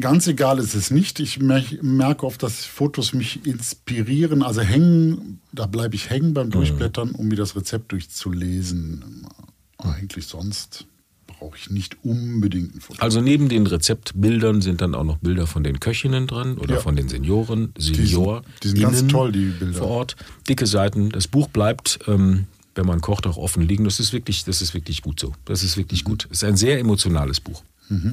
[0.00, 1.20] ganz egal ist es nicht.
[1.20, 4.42] Ich mer- merke oft, dass Fotos mich inspirieren.
[4.42, 9.26] Also hängen, da bleibe ich hängen beim Durchblättern, um mir das Rezept durchzulesen.
[9.78, 10.86] Eigentlich sonst
[11.26, 13.00] brauche ich nicht unbedingt ein Foto.
[13.02, 16.80] Also neben den Rezeptbildern sind dann auch noch Bilder von den Köchinnen drin oder Ja.
[16.80, 19.78] von den Senioren, Senior, die sind ganz toll, die Bilder.
[19.78, 20.16] vor Ort.
[20.48, 21.10] Dicke Seiten.
[21.10, 23.84] Das Buch bleibt, ähm, wenn man kocht, auch offen liegen.
[23.84, 25.32] Das ist wirklich, das ist wirklich gut so.
[25.44, 26.26] Das ist wirklich gut.
[26.30, 27.62] Es ist ein sehr emotionales Buch,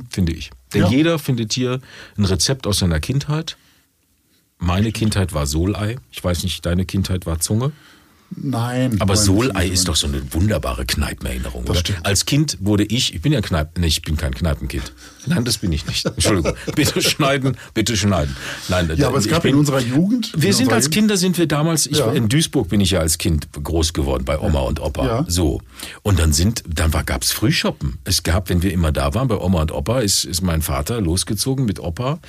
[0.09, 0.51] finde ich.
[0.73, 0.89] Denn Ja.
[0.89, 1.79] jeder findet hier
[2.17, 3.57] ein Rezept aus seiner Kindheit.
[4.59, 5.97] Meine Kindheit war Solei.
[6.11, 7.71] Ich weiß nicht, deine Kindheit war Zunge.
[8.35, 8.97] Nein.
[9.01, 11.79] Aber Solei ist doch so eine wunderbare Kneipenerinnerung, Das oder?
[11.81, 12.05] stimmt.
[12.05, 14.93] Als Kind wurde ich, ich bin ja Kneipen, nee, ich bin kein Kneipenkind.
[15.27, 16.05] Nein, das bin ich nicht.
[16.05, 16.53] Entschuldigung.
[16.75, 18.35] bitte schneiden, bitte schneiden.
[18.69, 20.31] Nein, Ja, aber es gab in unserer Jugend.
[20.35, 22.11] wir in sind als Kinder sind wir damals, ich, Ja.
[22.11, 25.05] in Duisburg bin ich ja als Kind groß geworden bei Oma und Opa.
[25.05, 25.25] Ja.
[25.27, 25.61] So.
[26.01, 27.97] Und dann sind, dann war, gab's Frühshoppen.
[28.05, 31.01] Es gab, wenn wir immer da waren bei Oma und Opa, ist, ist mein Vater
[31.01, 32.19] losgezogen mit Opa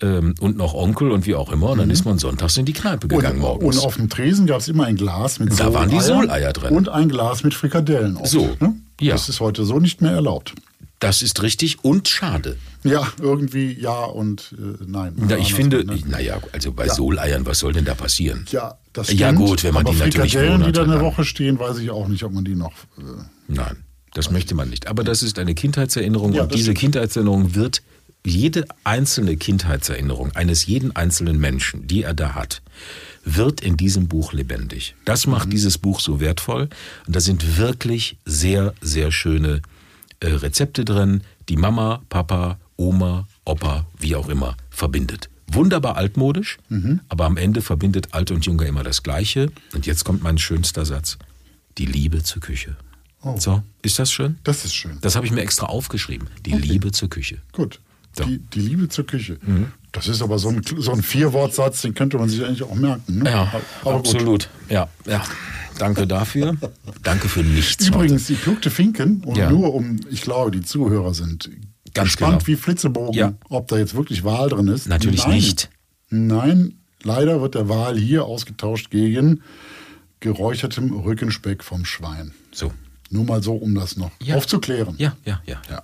[0.00, 1.70] ähm, und noch Onkel und wie auch immer.
[1.70, 3.44] Und dann ist man sonntags in die Kneipe gegangen Mhm.
[3.44, 3.78] und, morgens.
[3.78, 6.74] und auf dem Tresen gab es immer ein Glas mit Da waren die Soleier drin.
[6.74, 8.16] Und ein Glas mit Frikadellen.
[8.16, 8.74] Auch, So, Ne?
[9.00, 9.12] ja.
[9.14, 10.54] Das ist heute so nicht mehr erlaubt.
[11.00, 12.56] das ist richtig und schade.
[12.84, 15.14] Ja, irgendwie ja und äh, nein.
[15.28, 15.98] Ja, ich finde, ne?
[16.06, 18.46] naja, also bei Soleiern, was soll denn da passieren?
[18.50, 21.24] Ja, das Ja, stimmt, gut, wenn man aber die natürlich Frikadellen, die da eine Woche
[21.24, 22.72] stehen, weiß ich auch nicht, ob man die noch.
[22.98, 23.02] Äh,
[23.48, 23.76] Nein,
[24.14, 24.86] das möchte man nicht.
[24.88, 26.78] Aber das ist eine Kindheitserinnerung Ja, und diese stimmt.
[26.78, 27.82] Kindheitserinnerung wird
[28.26, 32.62] jede einzelne Kindheitserinnerung eines jeden einzelnen Menschen, die er da hat,
[33.36, 34.94] wird in diesem Buch lebendig.
[35.04, 35.50] Das macht Mhm.
[35.50, 36.68] dieses Buch so wertvoll
[37.06, 39.62] und da sind wirklich sehr, sehr schöne
[40.20, 45.28] äh, Rezepte drin, die Mama, Papa, Oma, Opa, wie auch immer verbindet.
[45.46, 47.00] Wunderbar altmodisch, Mhm.
[47.08, 49.50] aber am Ende verbindet alt und jung ja immer das Gleiche.
[49.74, 51.18] Und jetzt kommt mein schönster Satz.
[51.78, 52.76] Die Liebe zur Küche.
[53.22, 53.36] Oh.
[53.38, 54.38] So, ist das schön?
[54.44, 54.98] das ist schön.
[55.00, 56.28] Das habe ich mir extra aufgeschrieben.
[56.44, 57.38] Die Liebe zur Küche.
[57.52, 57.80] Gut.
[58.18, 58.24] So.
[58.24, 59.38] Die, die Liebe zur Küche.
[59.40, 59.72] Mhm.
[59.92, 63.20] Das ist aber so ein, so ein Vierwortsatz, den könnte man sich eigentlich auch merken.
[63.20, 63.30] Ne?
[63.30, 63.52] Ja,
[63.82, 64.26] aber absolut.
[64.26, 64.48] Gut.
[64.68, 65.24] Ja, ja.
[65.78, 66.56] Danke dafür.
[67.02, 67.86] Danke für nichts.
[67.86, 68.34] Übrigens, heute.
[68.34, 69.48] die Plugte Finken, und ja.
[69.50, 71.50] nur um, ich glaube, die Zuhörer sind
[71.94, 72.46] Ganz gespannt genau.
[72.46, 73.34] wie Flitzebogen, ja.
[73.48, 74.88] ob da jetzt wirklich Wahl drin ist.
[74.88, 75.36] Natürlich Nein.
[75.36, 75.70] nicht.
[76.10, 79.42] Nein, leider wird der Wahl hier ausgetauscht gegen
[80.20, 82.32] geräuchertem Rückenspeck vom Schwein.
[82.50, 82.72] So.
[83.10, 84.36] Nur mal so, um das noch ja.
[84.36, 84.94] aufzuklären.
[84.98, 85.82] Ja, ja, ja, ja.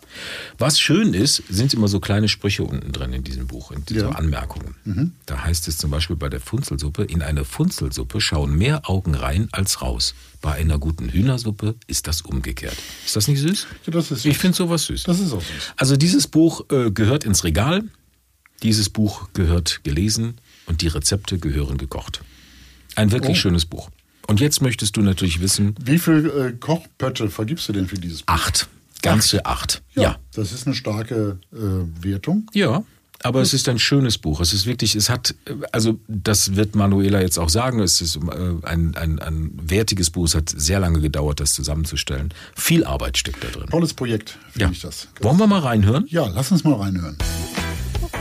[0.58, 4.10] Was schön ist, sind immer so kleine Sprüche unten drin in diesem Buch, in diesen
[4.10, 4.14] ja.
[4.14, 4.74] Anmerkungen.
[4.84, 5.12] Mhm.
[5.24, 9.48] Da heißt es zum Beispiel bei der Funzelsuppe, in eine Funzelsuppe schauen mehr Augen rein
[9.52, 10.14] als raus.
[10.42, 12.76] Bei einer guten Hühnersuppe ist das umgekehrt.
[13.06, 13.66] Ist das nicht süß?
[13.86, 14.30] Ja, das ist süß.
[14.30, 15.04] Ich finde sowas süß.
[15.04, 15.72] Das ist auch süß.
[15.78, 17.84] Also dieses Buch äh, gehört ins Regal,
[18.62, 20.34] dieses Buch gehört gelesen
[20.66, 22.20] und die Rezepte gehören gekocht.
[22.96, 23.40] Ein wirklich oh.
[23.40, 23.88] schönes Buch.
[24.26, 25.74] Und jetzt möchtest du natürlich wissen.
[25.82, 28.34] Wie viele äh, Kochpötte vergibst du denn für dieses Buch?
[28.34, 28.68] Acht.
[29.02, 29.76] Ganze acht.
[29.76, 29.82] acht.
[29.94, 31.56] Ja, ja, Das ist eine starke äh,
[32.02, 32.50] Wertung.
[32.54, 32.84] Ja.
[33.22, 34.40] Aber es ist ein schönes Buch.
[34.40, 35.34] Es ist wirklich, es hat,
[35.72, 38.20] also das wird Manuela jetzt auch sagen, es ist äh,
[38.64, 40.26] ein, ein, ein wertiges Buch.
[40.26, 42.34] Es hat sehr lange gedauert, das zusammenzustellen.
[42.54, 43.66] Viel Arbeit steckt da drin.
[43.70, 44.70] Tolles Projekt, finde ja.
[44.70, 45.08] ich das.
[45.22, 46.04] Wollen wir mal reinhören?
[46.08, 47.16] Ja, lass uns mal reinhören.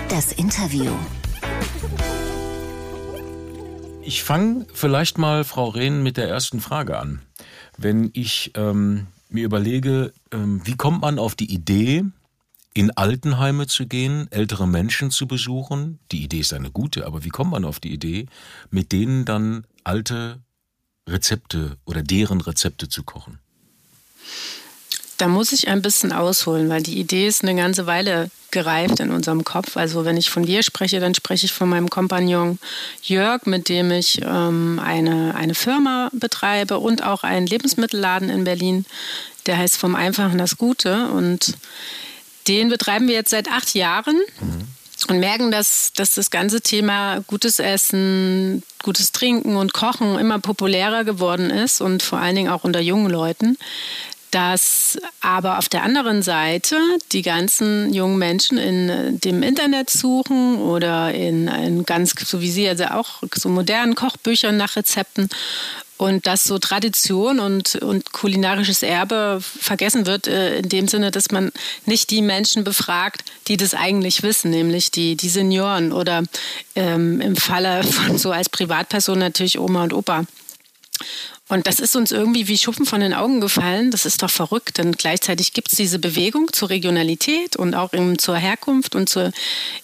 [0.07, 0.91] Das Interview.
[4.05, 7.21] Ich fange vielleicht mal, Frau Rehn, mit der ersten Frage an.
[7.77, 12.03] Wenn ich ähm, mir überlege, ähm, wie kommt man auf die Idee,
[12.73, 15.99] in Altenheime zu gehen, ältere Menschen zu besuchen?
[16.11, 18.25] Die Idee ist eine gute, aber wie kommt man auf die Idee,
[18.71, 20.39] mit denen dann alte
[21.07, 23.39] Rezepte oder deren Rezepte zu kochen?
[25.23, 29.09] Da muss ich ein bisschen ausholen, weil die Idee ist eine ganze Weile gereift in
[29.09, 29.77] unserem Kopf.
[29.77, 32.59] Also wenn ich von dir spreche, dann spreche ich von meinem Kompagnon
[33.03, 38.85] Jörg, mit dem ich ähm, eine, eine Firma betreibe und auch einen Lebensmittelladen in Berlin.
[39.45, 41.07] Der heißt Vom Einfachen das Gute.
[41.07, 41.53] Und
[42.49, 44.17] den betreiben wir jetzt seit acht Jahren.
[44.41, 44.67] Mhm
[45.09, 51.03] und merken, dass, dass das ganze Thema gutes Essen, gutes Trinken und Kochen immer populärer
[51.03, 53.57] geworden ist und vor allen Dingen auch unter jungen Leuten
[54.33, 56.77] dass aber auf der anderen Seite
[57.11, 62.67] die ganzen jungen Menschen in dem Internet suchen oder in, in ganz, so wie Sie,
[62.67, 65.29] also auch so modernen Kochbüchern nach Rezepten
[65.97, 71.29] und dass so Tradition und, und kulinarisches Erbe vergessen wird, äh, in dem Sinne, dass
[71.29, 71.51] man
[71.85, 76.23] nicht die Menschen befragt, die das eigentlich wissen, nämlich die, die Senioren oder
[76.75, 80.25] ähm, im Falle von so als Privatperson natürlich Oma und Opa.
[81.49, 83.91] Und das ist uns irgendwie wie Schuppen von den Augen gefallen.
[83.91, 88.17] Das ist doch verrückt, denn gleichzeitig gibt es diese Bewegung zur Regionalität und auch eben
[88.17, 89.31] zur Herkunft und zur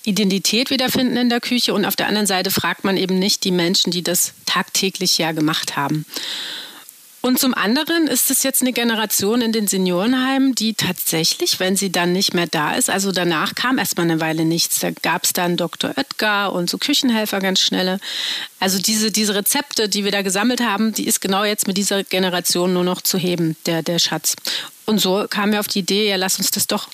[0.03, 1.73] Identität wiederfinden in der Küche.
[1.73, 5.33] Und auf der anderen Seite fragt man eben nicht die Menschen, die das tagtäglich ja
[5.33, 6.05] gemacht haben.
[7.21, 11.91] Und zum anderen ist es jetzt eine Generation in den Seniorenheimen, die tatsächlich, wenn sie
[11.91, 14.79] dann nicht mehr da ist, also danach kam erstmal eine Weile nichts.
[14.79, 15.91] Da gab es dann Dr.
[15.97, 17.99] Oetker und so Küchenhelfer ganz schnelle.
[18.61, 22.05] Also diese, diese Rezepte, die wir da gesammelt haben, die ist genau jetzt mit dieser
[22.05, 24.35] Generation nur noch zu heben, der, der Schatz.
[24.85, 26.87] Und so kamen wir auf die Idee, ja, lass uns das doch,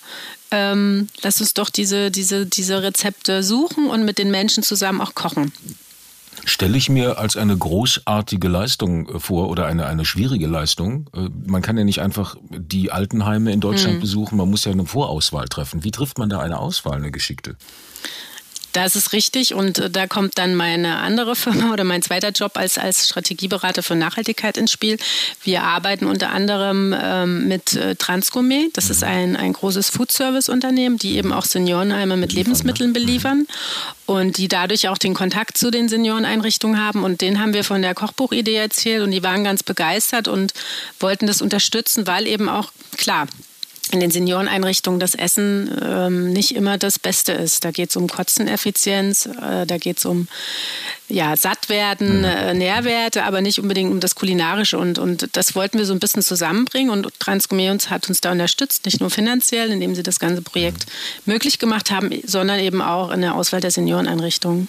[0.50, 5.14] ähm, lass uns doch diese, diese, diese Rezepte suchen und mit den Menschen zusammen auch
[5.14, 5.54] kochen
[6.46, 11.10] stelle ich mir als eine großartige Leistung äh, vor oder eine, eine schwierige Leistung.
[11.14, 14.02] Äh, man kann ja nicht einfach die Altenheime in Deutschland mhm.
[14.02, 15.84] besuchen, man muss ja eine Vorauswahl treffen.
[15.84, 17.56] Wie trifft man da eine Auswahl, eine geschickte?
[18.76, 22.58] Das ist richtig und äh, da kommt dann meine andere Firma oder mein zweiter Job
[22.58, 24.98] als, als Strategieberater für Nachhaltigkeit ins Spiel.
[25.44, 28.72] Wir arbeiten unter anderem ähm, mit äh, Transgourmet.
[28.74, 33.48] Das ist ein, ein großes Foodservice-Unternehmen, die eben auch Seniorenheime mit Lebensmitteln beliefern
[34.08, 37.06] und die dadurch auch den Kontakt zu den Senioreneinrichtungen haben.
[37.06, 40.54] Und den haben wir von der Kochbuchidee erzählt und die waren ganz begeistert und
[41.00, 43.28] wollten das unterstützen, weil eben auch, klar,
[43.94, 47.66] in den Senioreneinrichtungen das Essen ähm, nicht immer das Beste ist.
[47.66, 50.28] Da geht es um Kotzeneffizienz, äh, da geht es um
[51.08, 52.26] ja, Sattwerden, mhm.
[52.26, 54.78] äh, Nährwerte, aber nicht unbedingt um das Kulinarische.
[54.78, 58.86] Und, und das wollten wir so ein bisschen zusammenbringen und Transgourmet hat uns da unterstützt,
[58.86, 60.86] nicht nur finanziell, indem sie das ganze Projekt
[61.26, 61.34] mhm.
[61.34, 64.68] möglich gemacht haben, sondern eben auch in der Auswahl der Senioreneinrichtungen.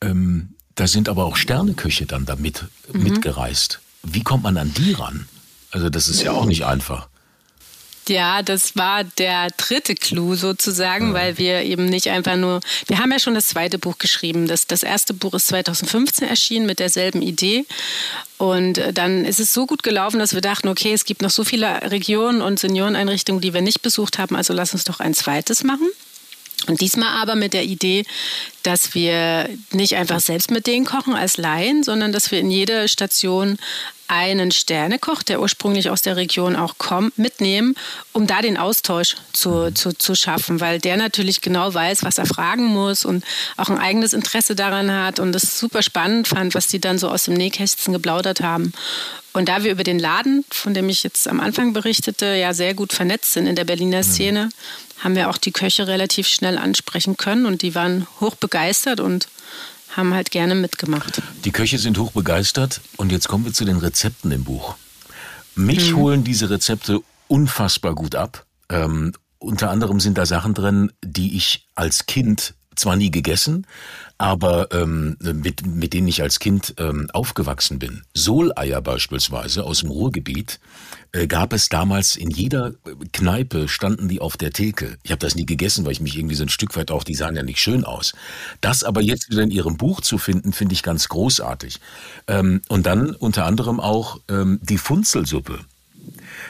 [0.00, 3.02] Ähm, da sind aber auch Sterneköche dann damit mhm.
[3.04, 3.80] mitgereist.
[4.02, 5.28] Wie kommt man an die ran?
[5.70, 7.08] Also das ist ja auch nicht einfach.
[8.08, 11.14] Ja, das war der dritte Clou sozusagen, ja.
[11.14, 14.48] weil wir eben nicht einfach nur, wir haben ja schon das zweite Buch geschrieben.
[14.48, 17.64] Das, das erste Buch ist 2015 erschienen mit derselben Idee.
[18.38, 21.30] Und äh, dann ist es so gut gelaufen, dass wir dachten, okay, es gibt noch
[21.30, 25.14] so viele Regionen und Senioreneinrichtungen, die wir nicht besucht haben, also lass uns doch ein
[25.14, 25.88] zweites machen.
[26.68, 28.04] Und diesmal aber mit der Idee,
[28.62, 32.88] dass wir nicht einfach selbst mit denen kochen als Laien, sondern dass wir in jede
[32.88, 33.58] Station
[34.12, 37.74] einen Sternekoch, der ursprünglich aus der Region auch kommt, mitnehmen,
[38.12, 42.26] um da den Austausch zu, zu, zu schaffen, weil der natürlich genau weiß, was er
[42.26, 43.24] fragen muss und
[43.56, 47.08] auch ein eigenes Interesse daran hat und es super spannend fand, was die dann so
[47.08, 48.74] aus dem Nähkästchen geplaudert haben.
[49.32, 52.74] Und da wir über den Laden, von dem ich jetzt am Anfang berichtete, ja sehr
[52.74, 54.02] gut vernetzt sind in der Berliner mhm.
[54.02, 54.48] Szene,
[54.98, 59.26] haben wir auch die Köche relativ schnell ansprechen können und die waren hoch begeistert und
[59.96, 61.22] haben halt gerne mitgemacht.
[61.44, 64.76] Die Köche sind hoch begeistert und jetzt kommen wir zu den Rezepten im Buch.
[65.54, 65.96] Mich mhm.
[65.96, 68.46] holen diese Rezepte unfassbar gut ab.
[68.68, 73.66] Ähm, unter anderem sind da Sachen drin, die ich als Kind zwar nie gegessen,
[74.22, 78.04] aber ähm, mit, mit denen ich als Kind ähm, aufgewachsen bin.
[78.14, 80.60] Soleier beispielsweise aus dem Ruhrgebiet
[81.10, 82.72] äh, gab es damals in jeder
[83.12, 84.96] Kneipe, standen die auf der Theke.
[85.02, 87.16] Ich habe das nie gegessen, weil ich mich irgendwie so ein Stück weit auch, die
[87.16, 88.14] sahen ja nicht schön aus.
[88.60, 91.80] Das aber jetzt wieder in ihrem Buch zu finden, finde ich ganz großartig.
[92.28, 95.58] Ähm, und dann unter anderem auch ähm, die Funzelsuppe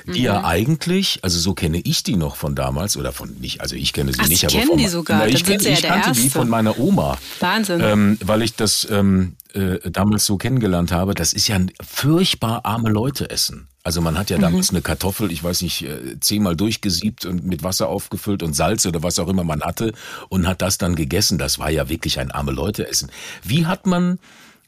[0.06, 0.24] die mhm.
[0.24, 3.92] ja eigentlich, also so kenne ich die noch von damals oder von nicht, also ich
[3.92, 5.18] kenne sie Ach, nicht, Sie aber kennen von, die sogar.
[5.18, 7.18] Na, ich, kenn, ich ja kannte die von meiner Oma.
[7.40, 7.80] Wahnsinn.
[7.82, 11.14] Ähm, weil ich das ähm, äh, damals so kennengelernt habe.
[11.14, 13.68] Das ist ja ein furchtbar arme Leute essen.
[13.84, 14.42] Also man hat ja mhm.
[14.42, 14.76] damals mhm.
[14.76, 19.02] eine Kartoffel, ich weiß nicht, äh, zehnmal durchgesiebt und mit Wasser aufgefüllt und Salz oder
[19.02, 19.92] was auch immer man hatte
[20.28, 21.38] und hat das dann gegessen.
[21.38, 23.10] Das war ja wirklich ein arme Leute essen.
[23.42, 24.18] Wie hat man,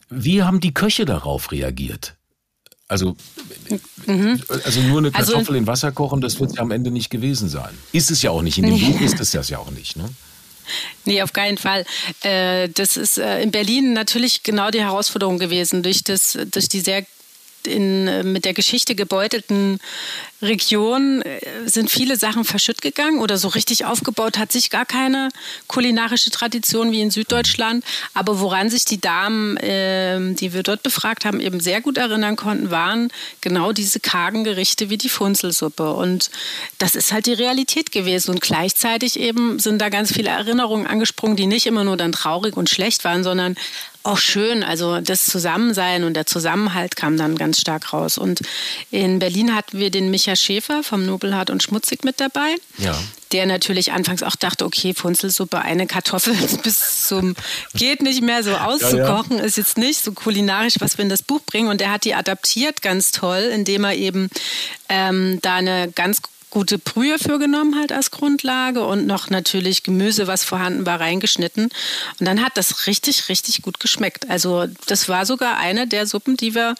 [0.09, 2.15] wie haben die Köche darauf reagiert?
[2.87, 3.15] Also,
[4.05, 4.41] mhm.
[4.63, 7.09] also nur eine also Kartoffel also, in Wasser kochen, das wird ja am Ende nicht
[7.09, 7.75] gewesen sein.
[7.91, 8.59] Ist es ja auch nicht.
[8.59, 9.95] In dem Buch ist es das ja auch nicht.
[9.95, 10.07] Ne?
[11.03, 11.85] Nee, auf keinen Fall.
[12.21, 16.79] Äh, das ist äh, in Berlin natürlich genau die Herausforderung gewesen, durch, das, durch die
[16.79, 17.05] sehr
[17.65, 19.79] in, äh, mit der Geschichte gebeutelten
[20.45, 25.29] Region äh, sind viele Sachen verschütt gegangen oder so richtig aufgebaut hat sich gar keine
[25.67, 27.83] kulinarische Tradition wie in Süddeutschland.
[28.13, 32.35] Aber woran sich die Damen, äh, die wir dort befragt haben, eben sehr gut erinnern
[32.35, 33.09] konnten, waren
[33.41, 35.93] genau diese kargen Gerichte wie die Funzelsuppe.
[35.93, 36.29] Und
[36.77, 38.31] das ist halt die Realität gewesen.
[38.31, 42.55] Und gleichzeitig eben sind da ganz viele Erinnerungen angesprungen, die nicht immer nur dann traurig
[42.55, 43.55] und schlecht waren, sondern
[44.05, 44.63] auch schön.
[44.63, 48.17] Also das Zusammensein und der Zusammenhalt kam dann ganz stark raus.
[48.17, 48.41] Und
[48.91, 52.55] in Berlin hatten wir den Micha Schäfer vom Nobelhart und Schmutzig mit dabei.
[52.77, 52.97] Ja.
[53.31, 57.35] Der natürlich anfangs auch dachte, okay, Funzelsuppe, eine Kartoffel bis zum
[57.73, 59.43] geht nicht mehr so auszukochen, ja, ja.
[59.43, 61.69] ist jetzt nicht so kulinarisch, was wir in das Buch bringen.
[61.69, 64.29] Und er hat die adaptiert ganz toll, indem er eben
[64.89, 66.21] ähm, da eine ganz
[66.51, 71.65] gute Brühe für genommen halt als Grundlage und noch natürlich Gemüse, was vorhanden war, reingeschnitten.
[71.65, 74.29] Und dann hat das richtig, richtig gut geschmeckt.
[74.29, 76.75] Also das war sogar eine der Suppen, die wir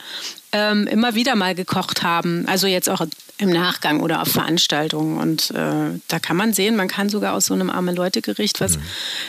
[0.53, 2.45] ähm, immer wieder mal gekocht haben.
[2.47, 3.05] Also jetzt auch
[3.37, 5.17] im Nachgang oder auf Veranstaltungen.
[5.17, 8.77] Und äh, da kann man sehen, man kann sogar aus so einem arme Leute-Gericht was
[8.77, 8.83] mhm.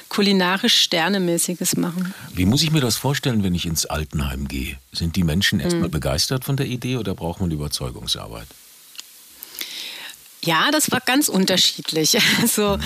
[0.08, 2.14] kulinarisch Sternemäßiges machen.
[2.32, 4.78] Wie muss ich mir das vorstellen, wenn ich ins Altenheim gehe?
[4.92, 5.92] Sind die Menschen erstmal mhm.
[5.92, 8.46] begeistert von der Idee oder braucht man Überzeugungsarbeit?
[10.44, 12.16] Ja, das war ganz unterschiedlich.
[12.40, 12.78] Also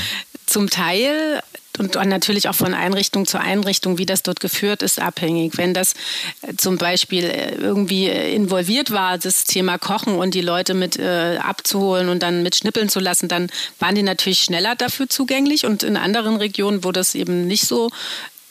[0.50, 1.42] zum Teil
[1.78, 5.56] und natürlich auch von Einrichtung zu Einrichtung, wie das dort geführt ist, abhängig.
[5.56, 5.94] Wenn das
[6.42, 10.98] äh, zum Beispiel äh, irgendwie äh, involviert war, das Thema Kochen und die Leute mit
[10.98, 15.64] äh, abzuholen und dann mit schnippeln zu lassen, dann waren die natürlich schneller dafür zugänglich.
[15.64, 17.90] Und in anderen Regionen, wo das eben nicht so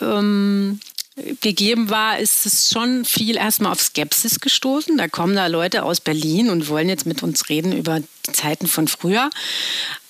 [0.01, 0.79] ähm,
[1.41, 4.97] gegeben war, ist es schon viel erstmal auf Skepsis gestoßen.
[4.97, 8.67] Da kommen da Leute aus Berlin und wollen jetzt mit uns reden über die Zeiten
[8.67, 9.29] von früher.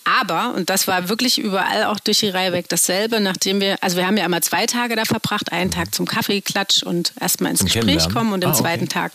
[0.03, 3.97] Aber, und das war wirklich überall auch durch die Reihe weg dasselbe, nachdem wir, also
[3.97, 7.63] wir haben ja immer zwei Tage da verbracht, einen Tag zum Kaffeeklatsch und erstmal ins
[7.63, 8.63] Gespräch kommen und den ah, okay.
[8.63, 9.13] zweiten Tag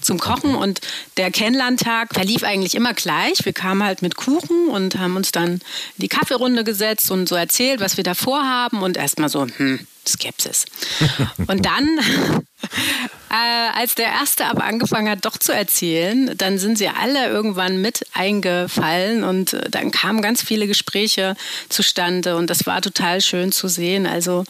[0.00, 0.54] zum Kochen.
[0.54, 0.80] Und
[1.16, 3.44] der Kennenlerntag verlief eigentlich immer gleich.
[3.44, 5.60] Wir kamen halt mit Kuchen und haben uns dann in
[5.98, 10.66] die Kaffeerunde gesetzt und so erzählt, was wir da vorhaben und erstmal so, hm, Skepsis.
[11.46, 11.98] Und dann,
[13.30, 17.80] äh, als der Erste aber angefangen hat, doch zu erzählen, dann sind sie alle irgendwann
[17.80, 21.36] mit eingefallen und äh, dann kamen ganz viele Gespräche
[21.68, 24.06] zustande und das war total schön zu sehen.
[24.06, 24.44] Also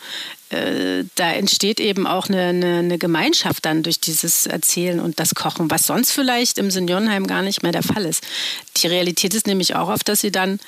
[0.50, 5.34] äh, da entsteht eben auch eine, eine, eine, Gemeinschaft dann durch dieses Erzählen und das
[5.34, 8.22] Kochen, was sonst vielleicht im Seniorenheim gar nicht mehr der Fall ist.
[8.76, 10.58] Die Realität ist nämlich auch oft, dass sie dann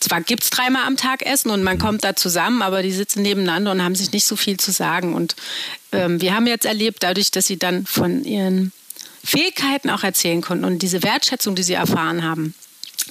[0.00, 3.22] zwar gibt es dreimal am Tag Essen und man kommt da zusammen, aber die sitzen
[3.22, 5.14] nebeneinander und haben sich nicht so viel zu sagen.
[5.14, 5.36] Und
[5.92, 8.72] ähm, wir haben jetzt erlebt, dadurch, dass sie dann von ihren
[9.24, 12.54] Fähigkeiten auch erzählen konnten und diese Wertschätzung, die sie erfahren haben,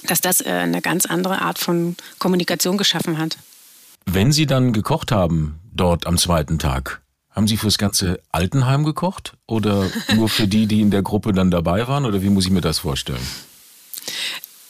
[0.04, 3.36] dass das äh, eine ganz andere Art von Kommunikation geschaffen hat.
[4.06, 9.34] Wenn Sie dann gekocht haben, dort am zweiten Tag, haben Sie fürs ganze Altenheim gekocht
[9.46, 12.06] oder nur für die, die in der Gruppe dann dabei waren?
[12.06, 13.26] Oder wie muss ich mir das vorstellen?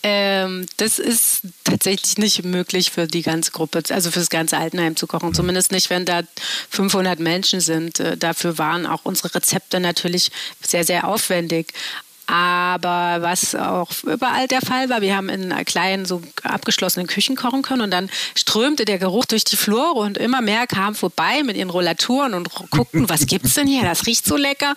[0.09, 4.95] Ähm, das ist tatsächlich nicht möglich für die ganze Gruppe, also für das ganze Altenheim
[4.95, 5.35] zu kochen.
[5.35, 6.23] Zumindest nicht, wenn da
[6.71, 7.99] 500 Menschen sind.
[7.99, 10.31] Äh, dafür waren auch unsere Rezepte natürlich
[10.61, 11.73] sehr, sehr aufwendig.
[12.27, 17.63] Aber was auch überall der Fall war, wir haben in kleinen, so abgeschlossenen Küchen kochen
[17.63, 21.57] können und dann strömte der Geruch durch die Flure und immer mehr kamen vorbei mit
[21.57, 23.83] ihren Rollaturen und guckten, was gibt's denn hier?
[23.83, 24.75] Das riecht so lecker.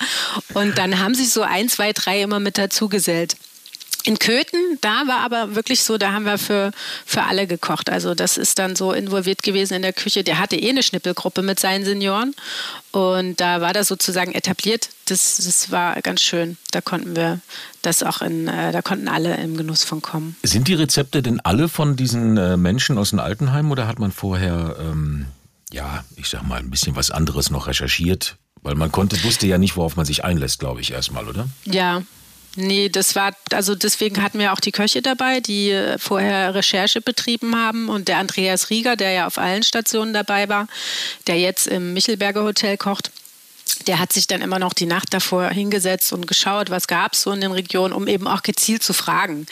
[0.53, 3.35] Und dann haben sich so ein, zwei, drei immer mit dazu gesellt.
[4.05, 6.71] In Köthen, da war aber wirklich so, da haben wir für,
[7.05, 7.89] für alle gekocht.
[7.89, 10.23] Also das ist dann so involviert gewesen in der Küche.
[10.23, 12.33] Der hatte eh eine Schnippelgruppe mit seinen Senioren
[12.91, 14.89] und da war das sozusagen etabliert.
[15.05, 16.57] Das, das war ganz schön.
[16.71, 17.41] Da konnten wir
[17.81, 20.37] das auch in, äh, da konnten alle im Genuss von kommen.
[20.43, 24.13] Sind die Rezepte denn alle von diesen äh, Menschen aus den Altenheimen oder hat man
[24.13, 25.25] vorher, ähm,
[25.73, 28.37] ja, ich sag mal, ein bisschen was anderes noch recherchiert?
[28.61, 31.47] Weil man konnte, wusste ja nicht, worauf man sich einlässt, glaube ich, erstmal, oder?
[31.65, 32.01] Ja,
[32.61, 36.99] Nee, das war, also deswegen hatten wir auch die Köche dabei, die äh, vorher Recherche
[36.99, 37.87] betrieben haben.
[37.87, 40.67] Und der Andreas Rieger, der ja auf allen Stationen dabei war,
[41.27, 43.11] der jetzt im Michelberger Hotel kocht
[43.87, 47.21] der hat sich dann immer noch die Nacht davor hingesetzt und geschaut, was gab es
[47.21, 49.45] so in den Regionen, um eben auch gezielt zu fragen.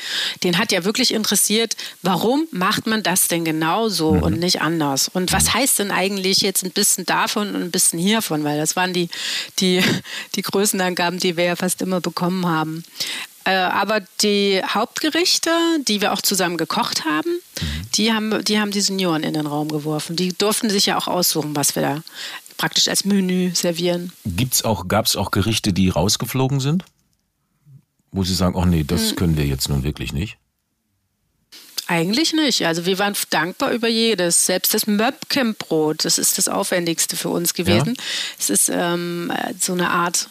[0.43, 4.23] Den hat ja wirklich interessiert, warum macht man das denn genau so mhm.
[4.23, 5.09] und nicht anders?
[5.09, 8.43] Und was heißt denn eigentlich jetzt ein bisschen davon und ein bisschen hiervon?
[8.43, 9.09] Weil das waren die,
[9.59, 9.83] die,
[10.35, 12.83] die Größenangaben, die wir ja fast immer bekommen haben.
[13.45, 15.51] Äh, aber die Hauptgerichte,
[15.87, 17.91] die wir auch zusammen gekocht haben, mhm.
[17.95, 20.15] die haben, die haben die Senioren in den Raum geworfen.
[20.15, 22.03] Die durften sich ja auch aussuchen, was wir da
[22.57, 24.11] praktisch als Menü servieren.
[24.25, 26.83] Gibt's auch, gab es auch Gerichte, die rausgeflogen sind?
[28.11, 29.15] Wo Sie sagen, oh nee, das hm.
[29.15, 30.37] können wir jetzt nun wirklich nicht?
[31.87, 32.65] Eigentlich nicht.
[32.65, 34.45] Also wir waren dankbar über jedes.
[34.45, 37.93] Selbst das Möbkenbrot, das ist das Aufwendigste für uns gewesen.
[37.95, 38.03] Ja.
[38.37, 40.29] Es ist ähm, so eine Art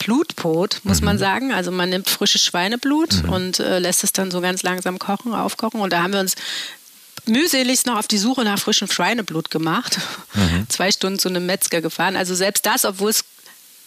[0.00, 1.04] Blutbrot, muss mhm.
[1.04, 1.52] man sagen.
[1.52, 3.28] Also man nimmt frisches Schweineblut mhm.
[3.30, 5.80] und äh, lässt es dann so ganz langsam kochen, aufkochen.
[5.80, 6.34] Und da haben wir uns
[7.28, 9.98] mühseligst noch auf die Suche nach frischem Schweineblut gemacht.
[10.34, 10.66] Mhm.
[10.68, 12.16] Zwei Stunden zu einem Metzger gefahren.
[12.16, 13.24] Also selbst das, obwohl es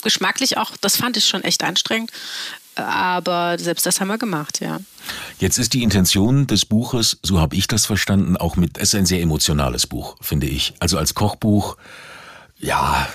[0.04, 2.12] geschmacklich auch, das fand ich schon echt anstrengend.
[2.76, 4.80] Aber selbst das haben wir gemacht, ja.
[5.40, 8.96] Jetzt ist die Intention des Buches, so habe ich das verstanden, auch mit, es ist
[8.96, 10.74] ein sehr emotionales Buch, finde ich.
[10.80, 11.76] Also als Kochbuch,
[12.58, 13.08] ja,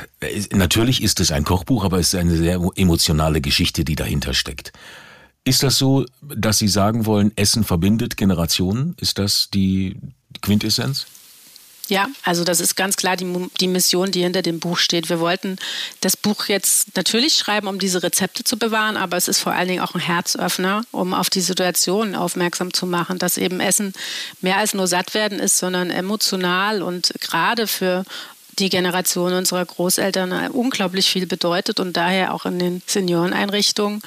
[0.50, 4.72] natürlich ist es ein Kochbuch, aber es ist eine sehr emotionale Geschichte, die dahinter steckt.
[5.46, 8.96] Ist das so, dass Sie sagen wollen, Essen verbindet Generationen?
[9.00, 9.96] Ist das die
[10.42, 11.06] Quintessenz?
[11.88, 15.08] Ja, also das ist ganz klar die, die Mission, die hinter dem Buch steht.
[15.08, 15.56] Wir wollten
[16.00, 19.68] das Buch jetzt natürlich schreiben, um diese Rezepte zu bewahren, aber es ist vor allen
[19.68, 23.92] Dingen auch ein Herzöffner, um auf die Situation aufmerksam zu machen, dass eben Essen
[24.40, 28.04] mehr als nur satt werden ist, sondern emotional und gerade für
[28.58, 34.00] die Generation unserer Großeltern unglaublich viel bedeutet und daher auch in den Senioreneinrichtungen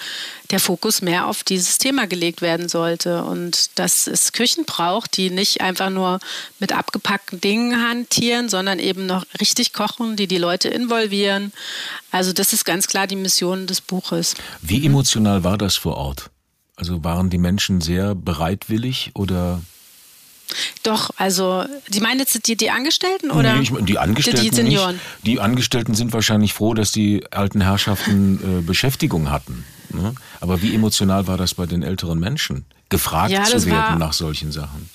[0.50, 5.30] der Fokus mehr auf dieses Thema gelegt werden sollte und dass es Küchen braucht, die
[5.30, 6.20] nicht einfach nur
[6.60, 11.54] mit abgepackten Dingen hantieren, sondern eben noch richtig kochen, die die Leute involvieren.
[12.10, 14.34] Also das ist ganz klar die Mission des Buches.
[14.62, 16.32] Wie emotional war das vor Ort?
[16.76, 19.62] Also waren die Menschen sehr bereitwillig oder
[20.84, 24.56] doch, also Sie meinen jetzt die, die Angestellten oder nee, ich, die Angestellten die, die
[24.56, 24.96] Senioren?
[24.96, 25.06] Nicht.
[25.24, 29.66] Die Angestellten sind wahrscheinlich froh, dass die alten Herrschaften äh, Beschäftigung hatten.
[29.90, 30.14] Ne?
[30.40, 34.52] Aber wie emotional war das bei den älteren Menschen, gefragt ja, zu werden nach solchen
[34.52, 34.90] Sachen?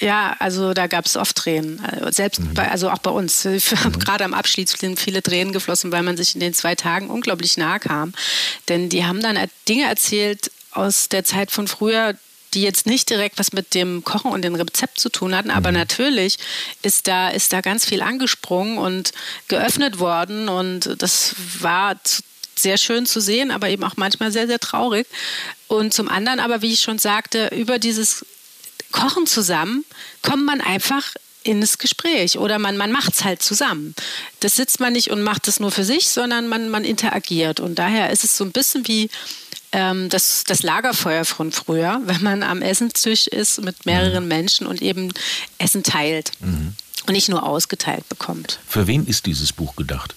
[0.00, 1.80] Ja, also da gab es oft Tränen.
[1.80, 2.54] Also selbst mhm.
[2.54, 3.44] bei, also auch bei uns.
[3.44, 3.58] Mhm.
[3.98, 7.56] Gerade am Abschied sind viele Tränen geflossen, weil man sich in den zwei Tagen unglaublich
[7.56, 8.12] nahe kam.
[8.68, 9.38] Denn die haben dann
[9.68, 12.14] Dinge erzählt aus der Zeit von früher,
[12.54, 15.70] die jetzt nicht direkt was mit dem Kochen und dem Rezept zu tun hatten, aber
[15.70, 15.78] mhm.
[15.78, 16.38] natürlich
[16.82, 19.12] ist da, ist da ganz viel angesprungen und
[19.48, 21.96] geöffnet worden und das war
[22.56, 25.06] sehr schön zu sehen, aber eben auch manchmal sehr, sehr traurig.
[25.66, 28.24] Und zum anderen aber, wie ich schon sagte, über dieses
[28.92, 29.84] Kochen zusammen
[30.22, 33.94] kommt man einfach ins Gespräch oder man, man macht es halt zusammen.
[34.40, 37.60] Das sitzt man nicht und macht es nur für sich, sondern man, man interagiert.
[37.60, 39.10] Und daher ist es so ein bisschen wie
[39.74, 44.28] ähm, das, das Lagerfeuer von früher, wenn man am Essenstisch ist mit mehreren mhm.
[44.28, 45.12] Menschen und eben
[45.58, 46.74] Essen teilt mhm.
[47.06, 48.60] und nicht nur ausgeteilt bekommt.
[48.66, 50.14] Für wen ist dieses Buch gedacht?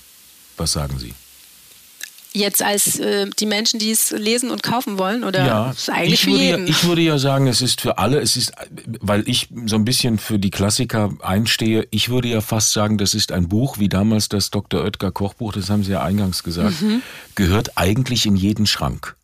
[0.56, 1.14] Was sagen Sie?
[2.34, 5.24] Jetzt als äh, die Menschen, die es lesen und kaufen wollen?
[5.24, 8.36] Oder ja, eigentlich ich, würde ja, ich würde ja sagen, es ist für alle, es
[8.36, 8.52] ist,
[9.00, 13.16] weil ich so ein bisschen für die Klassiker einstehe, ich würde ja fast sagen, das
[13.16, 14.84] ist ein Buch, wie damals das Dr.
[14.84, 17.02] Oetker Kochbuch, das haben Sie ja eingangs gesagt, mhm.
[17.34, 19.16] gehört eigentlich in jeden Schrank.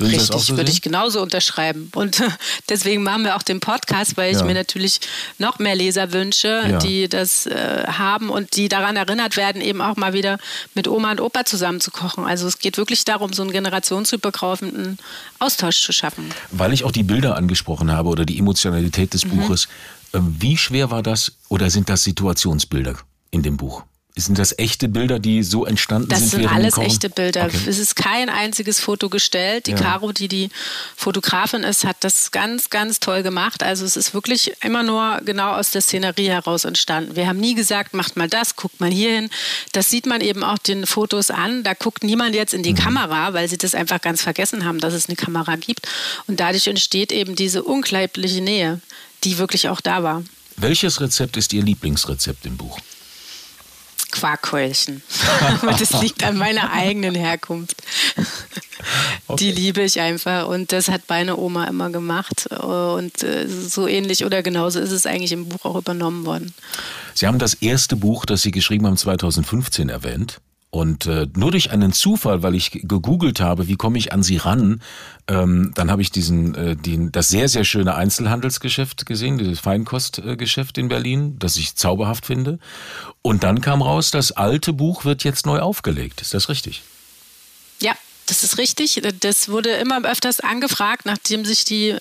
[0.00, 1.90] Würden Richtig, so würde ich genauso unterschreiben.
[1.94, 2.22] Und
[2.68, 4.44] deswegen machen wir auch den Podcast, weil ich ja.
[4.44, 5.00] mir natürlich
[5.38, 6.78] noch mehr Leser wünsche, ja.
[6.78, 10.38] die das äh, haben und die daran erinnert werden, eben auch mal wieder
[10.74, 12.24] mit Oma und Opa zusammen zu kochen.
[12.24, 14.98] Also es geht wirklich darum, so einen generationsübergreifenden
[15.38, 16.30] Austausch zu schaffen.
[16.50, 19.36] Weil ich auch die Bilder angesprochen habe oder die Emotionalität des mhm.
[19.36, 19.68] Buches.
[20.12, 22.96] Äh, wie schwer war das oder sind das Situationsbilder
[23.30, 23.84] in dem Buch?
[24.20, 26.30] Sind das echte Bilder, die so entstanden das sind?
[26.30, 27.46] sind während dem alles echte Bilder.
[27.46, 27.58] Okay.
[27.66, 29.66] Es ist kein einziges Foto gestellt.
[29.66, 29.76] Die Ja.
[29.78, 30.50] Caro, die die
[30.96, 33.62] Fotografin ist, hat das ganz, ganz toll gemacht.
[33.62, 37.16] Also es ist wirklich immer nur genau aus der Szenerie heraus entstanden.
[37.16, 39.30] Wir haben nie gesagt, macht mal das, guckt mal hier hin.
[39.72, 41.62] Das sieht man eben auch den Fotos an.
[41.62, 42.58] Da guckt niemand jetzt Mhm.
[42.58, 45.88] in die Kamera, weil sie das einfach ganz vergessen haben, dass es eine Kamera gibt.
[46.26, 48.80] Und dadurch entsteht eben diese unglaubliche Nähe,
[49.24, 50.22] die wirklich auch da war.
[50.56, 52.78] Welches Rezept ist Ihr Lieblingsrezept im Buch?
[54.10, 55.02] Quarkkeulchen.
[55.62, 57.82] Und das liegt an meiner eigenen Herkunft.
[59.38, 60.48] Die liebe ich einfach.
[60.48, 62.46] Und das hat meine Oma immer gemacht.
[62.48, 66.54] Und äh, so ähnlich oder genauso ist es eigentlich im Buch auch übernommen worden.
[67.14, 70.40] Sie haben das erste Buch, das Sie geschrieben haben, 2015 erwähnt.
[70.70, 74.36] Und äh, nur durch einen Zufall, weil ich gegoogelt habe, wie komme ich an Sie
[74.36, 74.80] ran,
[75.26, 80.78] ähm, dann habe ich diesen, äh, den, das sehr, sehr schöne Einzelhandelsgeschäft gesehen, dieses Feinkostgeschäft
[80.78, 82.60] in Berlin, das ich zauberhaft finde.
[83.20, 86.20] Und dann kam raus, das alte Buch wird jetzt neu aufgelegt.
[86.20, 86.82] Ist das richtig?
[87.80, 87.94] Ja,
[88.30, 89.02] das ist richtig.
[89.20, 91.96] Das wurde immer öfters angefragt, nachdem sich die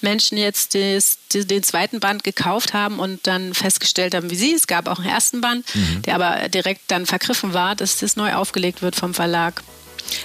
[0.00, 4.54] Menschen jetzt des, die- den zweiten Band gekauft haben und dann festgestellt haben, wie sie.
[4.54, 5.66] Es gab auch einen ersten Band,
[6.06, 9.62] der aber direkt dann vergriffen war, dass das neu aufgelegt wird vom Verlag.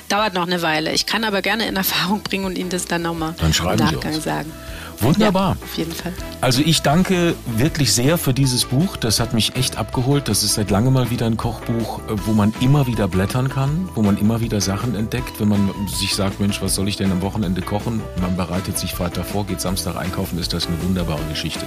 [0.09, 0.91] Dauert noch eine Weile.
[0.93, 3.35] Ich kann aber gerne in Erfahrung bringen und Ihnen das dann nochmal
[3.73, 4.51] im Nachgang sagen.
[4.99, 5.55] Wunderbar.
[5.59, 6.13] Ja, auf jeden Fall.
[6.41, 8.97] Also ich danke wirklich sehr für dieses Buch.
[8.97, 10.27] Das hat mich echt abgeholt.
[10.27, 13.89] Das ist seit langem mal wieder ein Kochbuch, äh, wo man immer wieder blättern kann,
[13.95, 15.39] wo man immer wieder Sachen entdeckt.
[15.39, 18.01] Wenn man sich sagt, Mensch, was soll ich denn am Wochenende kochen?
[18.21, 21.65] Man bereitet sich Freitag vor, geht Samstag einkaufen, ist das eine wunderbare Geschichte.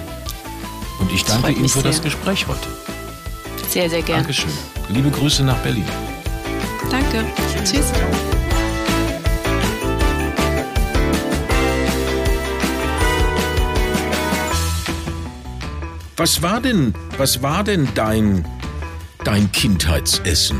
[0.98, 2.04] Und ich danke Ihnen für das sehr.
[2.04, 2.68] Gespräch heute.
[3.68, 4.22] Sehr, sehr gerne.
[4.22, 4.50] Dankeschön.
[4.88, 5.84] Liebe Grüße nach Berlin.
[6.90, 7.24] Danke.
[7.64, 7.92] Tschüss.
[16.20, 18.44] Was war denn, was war denn dein,
[19.24, 20.58] dein Kindheitsessen?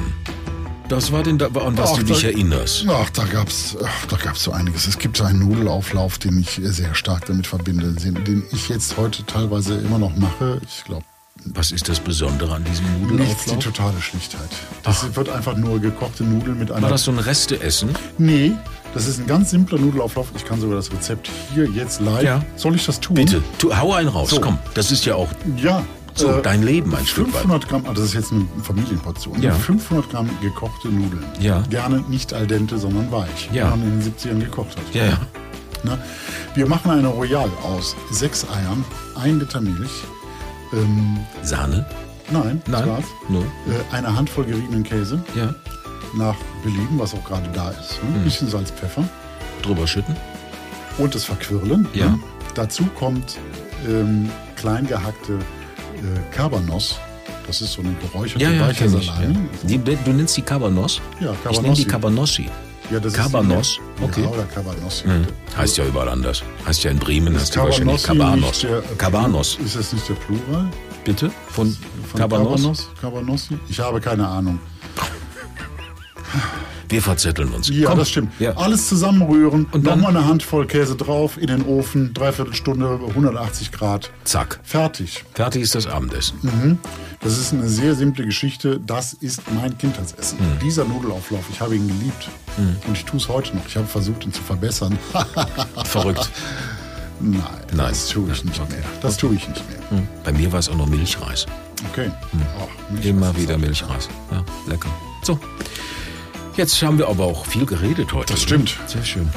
[0.88, 2.86] Das war denn da, an was Ach, du dich da- erinnerst?
[2.88, 4.86] Ach, da gab's, ach, da gab's so einiges.
[4.86, 9.22] Es gibt so einen Nudelauflauf, den ich sehr stark damit verbinde, den, ich jetzt heute
[9.26, 10.62] teilweise immer noch mache.
[10.66, 11.04] Ich glaube,
[11.44, 13.58] Was ist das Besondere an diesem nichts die Nudelauflauf?
[13.58, 14.48] totale Schlichtheit.
[14.82, 16.80] Das wird einfach nur gekochte Nudeln mit einer.
[16.84, 17.90] War das so ein Resteessen?
[18.16, 18.52] Nee,
[18.95, 20.28] das ist ein ganz simpler Nudelauflauf.
[20.36, 22.22] Ich kann sogar das Rezept hier jetzt live.
[22.22, 22.43] Ja.
[22.57, 23.14] Soll ich das tun?
[23.14, 24.41] Bitte, tu, hau einen raus, So.
[24.41, 24.59] komm.
[24.74, 25.82] Das ist ja auch Ja.
[26.14, 27.43] so äh, dein Leben ein Stück weit.
[27.43, 29.41] 500 Gramm, ah, das ist jetzt eine Familienportion.
[29.43, 29.53] Ja.
[29.55, 31.24] 500 Gramm gekochte Nudeln.
[31.41, 31.61] Ja.
[31.70, 33.49] Gerne nicht al dente, sondern weich.
[33.53, 33.66] Ja.
[33.66, 34.95] Wie man in den 70ern gekocht hat.
[34.95, 35.18] Ja, ja.
[35.82, 35.99] Ne?
[36.55, 38.84] Wir machen eine Royal aus sechs Eiern,
[39.14, 39.91] ein Liter Milch,
[40.74, 41.86] ähm, Sahne?
[42.30, 43.03] nein, Nein.
[43.28, 43.41] No.
[43.41, 45.55] äh, eine Handvoll geriebenen Käse, Ja.
[46.14, 48.02] Nach Belieben, was auch gerade da ist.
[48.02, 48.11] Mhm.
[48.11, 48.16] Ne?
[48.18, 49.04] Ein bisschen Salz, Pfeffer
[49.62, 50.16] Drüber schütten?
[50.98, 51.86] und das Verquirlen.
[51.94, 52.06] Ja.
[52.11, 52.18] Ne?
[52.54, 53.38] Dazu kommt
[53.88, 56.96] ähm, klein gehackte äh, Cabanos.
[57.46, 59.06] Das ist so eine geräucherte Ja, ja, weiche kenn ich.
[59.06, 59.34] Salami.
[59.66, 59.94] Ja.
[60.04, 61.00] Du nennst die Cabanos?
[61.20, 62.44] Ja, Ich nenne die Cabanossi.
[62.44, 62.50] Cabanossi.
[62.92, 64.22] Ja, das Cabanos, ist die, okay.
[64.22, 65.04] Ja, oder Cabanossi.
[65.04, 65.26] Hm.
[65.56, 66.42] Heißt ja überall anders.
[66.66, 68.84] Heißt ja in Bremen, Ist heißt ja wahrscheinlich Cabanossi Cabanos.
[68.88, 69.58] der- Cabanos.
[69.64, 70.66] Ist das nicht der Plural?
[71.04, 71.30] Bitte?
[71.48, 71.76] Von,
[72.11, 72.50] Von Cabanos?
[72.61, 72.88] Cabanos?
[73.00, 73.58] Cabanossi?
[73.68, 74.58] Ich habe keine Ahnung.
[76.88, 77.68] Wir verzetteln uns.
[77.68, 77.98] Ja, Komm.
[78.00, 78.32] das stimmt.
[78.40, 78.56] Ja.
[78.56, 83.70] Alles zusammenrühren Und dann- nochmal eine Handvoll Käse drauf, in den Ofen, dreiviertel Stunde, 180
[83.70, 84.10] Grad.
[84.24, 84.58] Zack.
[84.64, 85.24] Fertig.
[85.34, 86.38] Fertig ist das Abendessen.
[86.42, 86.78] Mhm.
[87.20, 88.80] Das ist eine sehr simple Geschichte.
[88.84, 90.38] Das ist mein Kindheitsessen.
[90.38, 90.58] Mhm.
[90.64, 92.28] Dieser Nudelauflauf, ich habe ihn geliebt.
[92.56, 93.66] Und ich tue es heute noch.
[93.66, 94.98] Ich habe versucht, ihn zu verbessern.
[95.84, 96.28] Verrückt.
[97.20, 97.40] Nein,
[97.74, 97.88] Nein.
[97.90, 98.72] das tue ich nicht Okay.
[98.72, 98.82] mehr.
[99.02, 99.90] Das tue ich nicht mehr.
[99.90, 100.08] Hm.
[100.24, 101.46] Bei mir war es auch noch Milchreis.
[101.92, 102.10] Okay.
[102.58, 104.08] Ach, Milch, Immer wieder Milchreis.
[104.32, 104.88] Ja, lecker.
[105.22, 105.38] So.
[106.57, 108.32] Jetzt haben wir aber auch viel geredet heute.
[108.34, 108.76] Das stimmt.
[108.86, 109.28] Sehr schön.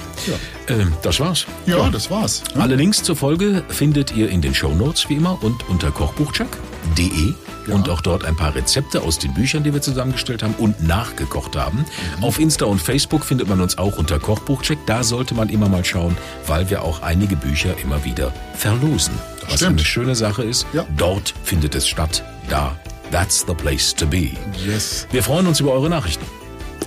[0.68, 1.45] Ähm, das war's.
[1.66, 2.43] Ja, das war's.
[2.55, 2.61] ne?
[2.61, 7.34] Alle Links zur Folge findet ihr in den Shownotes wie immer und unter kochbuchcheck.de
[7.68, 7.76] Ja.
[7.76, 11.55] und auch dort ein paar Rezepte aus den Büchern, die wir zusammengestellt haben und nachgekocht
[11.55, 11.86] haben.
[12.18, 12.24] Mhm.
[12.24, 14.80] Auf Insta und Facebook findet man uns auch unter Kochbuchcheck.
[14.86, 19.14] Da sollte man immer mal schauen, weil wir auch einige Bücher immer wieder verlosen.
[19.47, 19.72] Was stimmt.
[19.80, 20.66] eine schöne Sache ist.
[20.74, 20.86] Ja.
[20.97, 22.24] Dort findet es statt.
[22.49, 22.76] Da.
[23.11, 24.32] That's the place to be.
[24.66, 25.05] Yes.
[25.11, 26.26] Wir freuen uns über eure Nachrichten.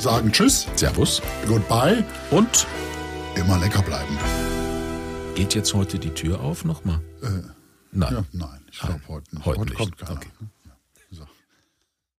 [0.00, 1.22] Sagen Tschüss, Servus.
[1.48, 2.66] Goodbye, Und
[3.34, 4.16] immer lecker bleiben.
[5.34, 7.00] geht jetzt heute die Tür auf nochmal?
[7.92, 8.12] Nein.
[8.12, 9.46] Ja, nein, ich glaube heute nicht.
[9.46, 9.78] Heute heute nicht.
[9.78, 10.12] kommt keiner.
[10.20, 10.28] Okay.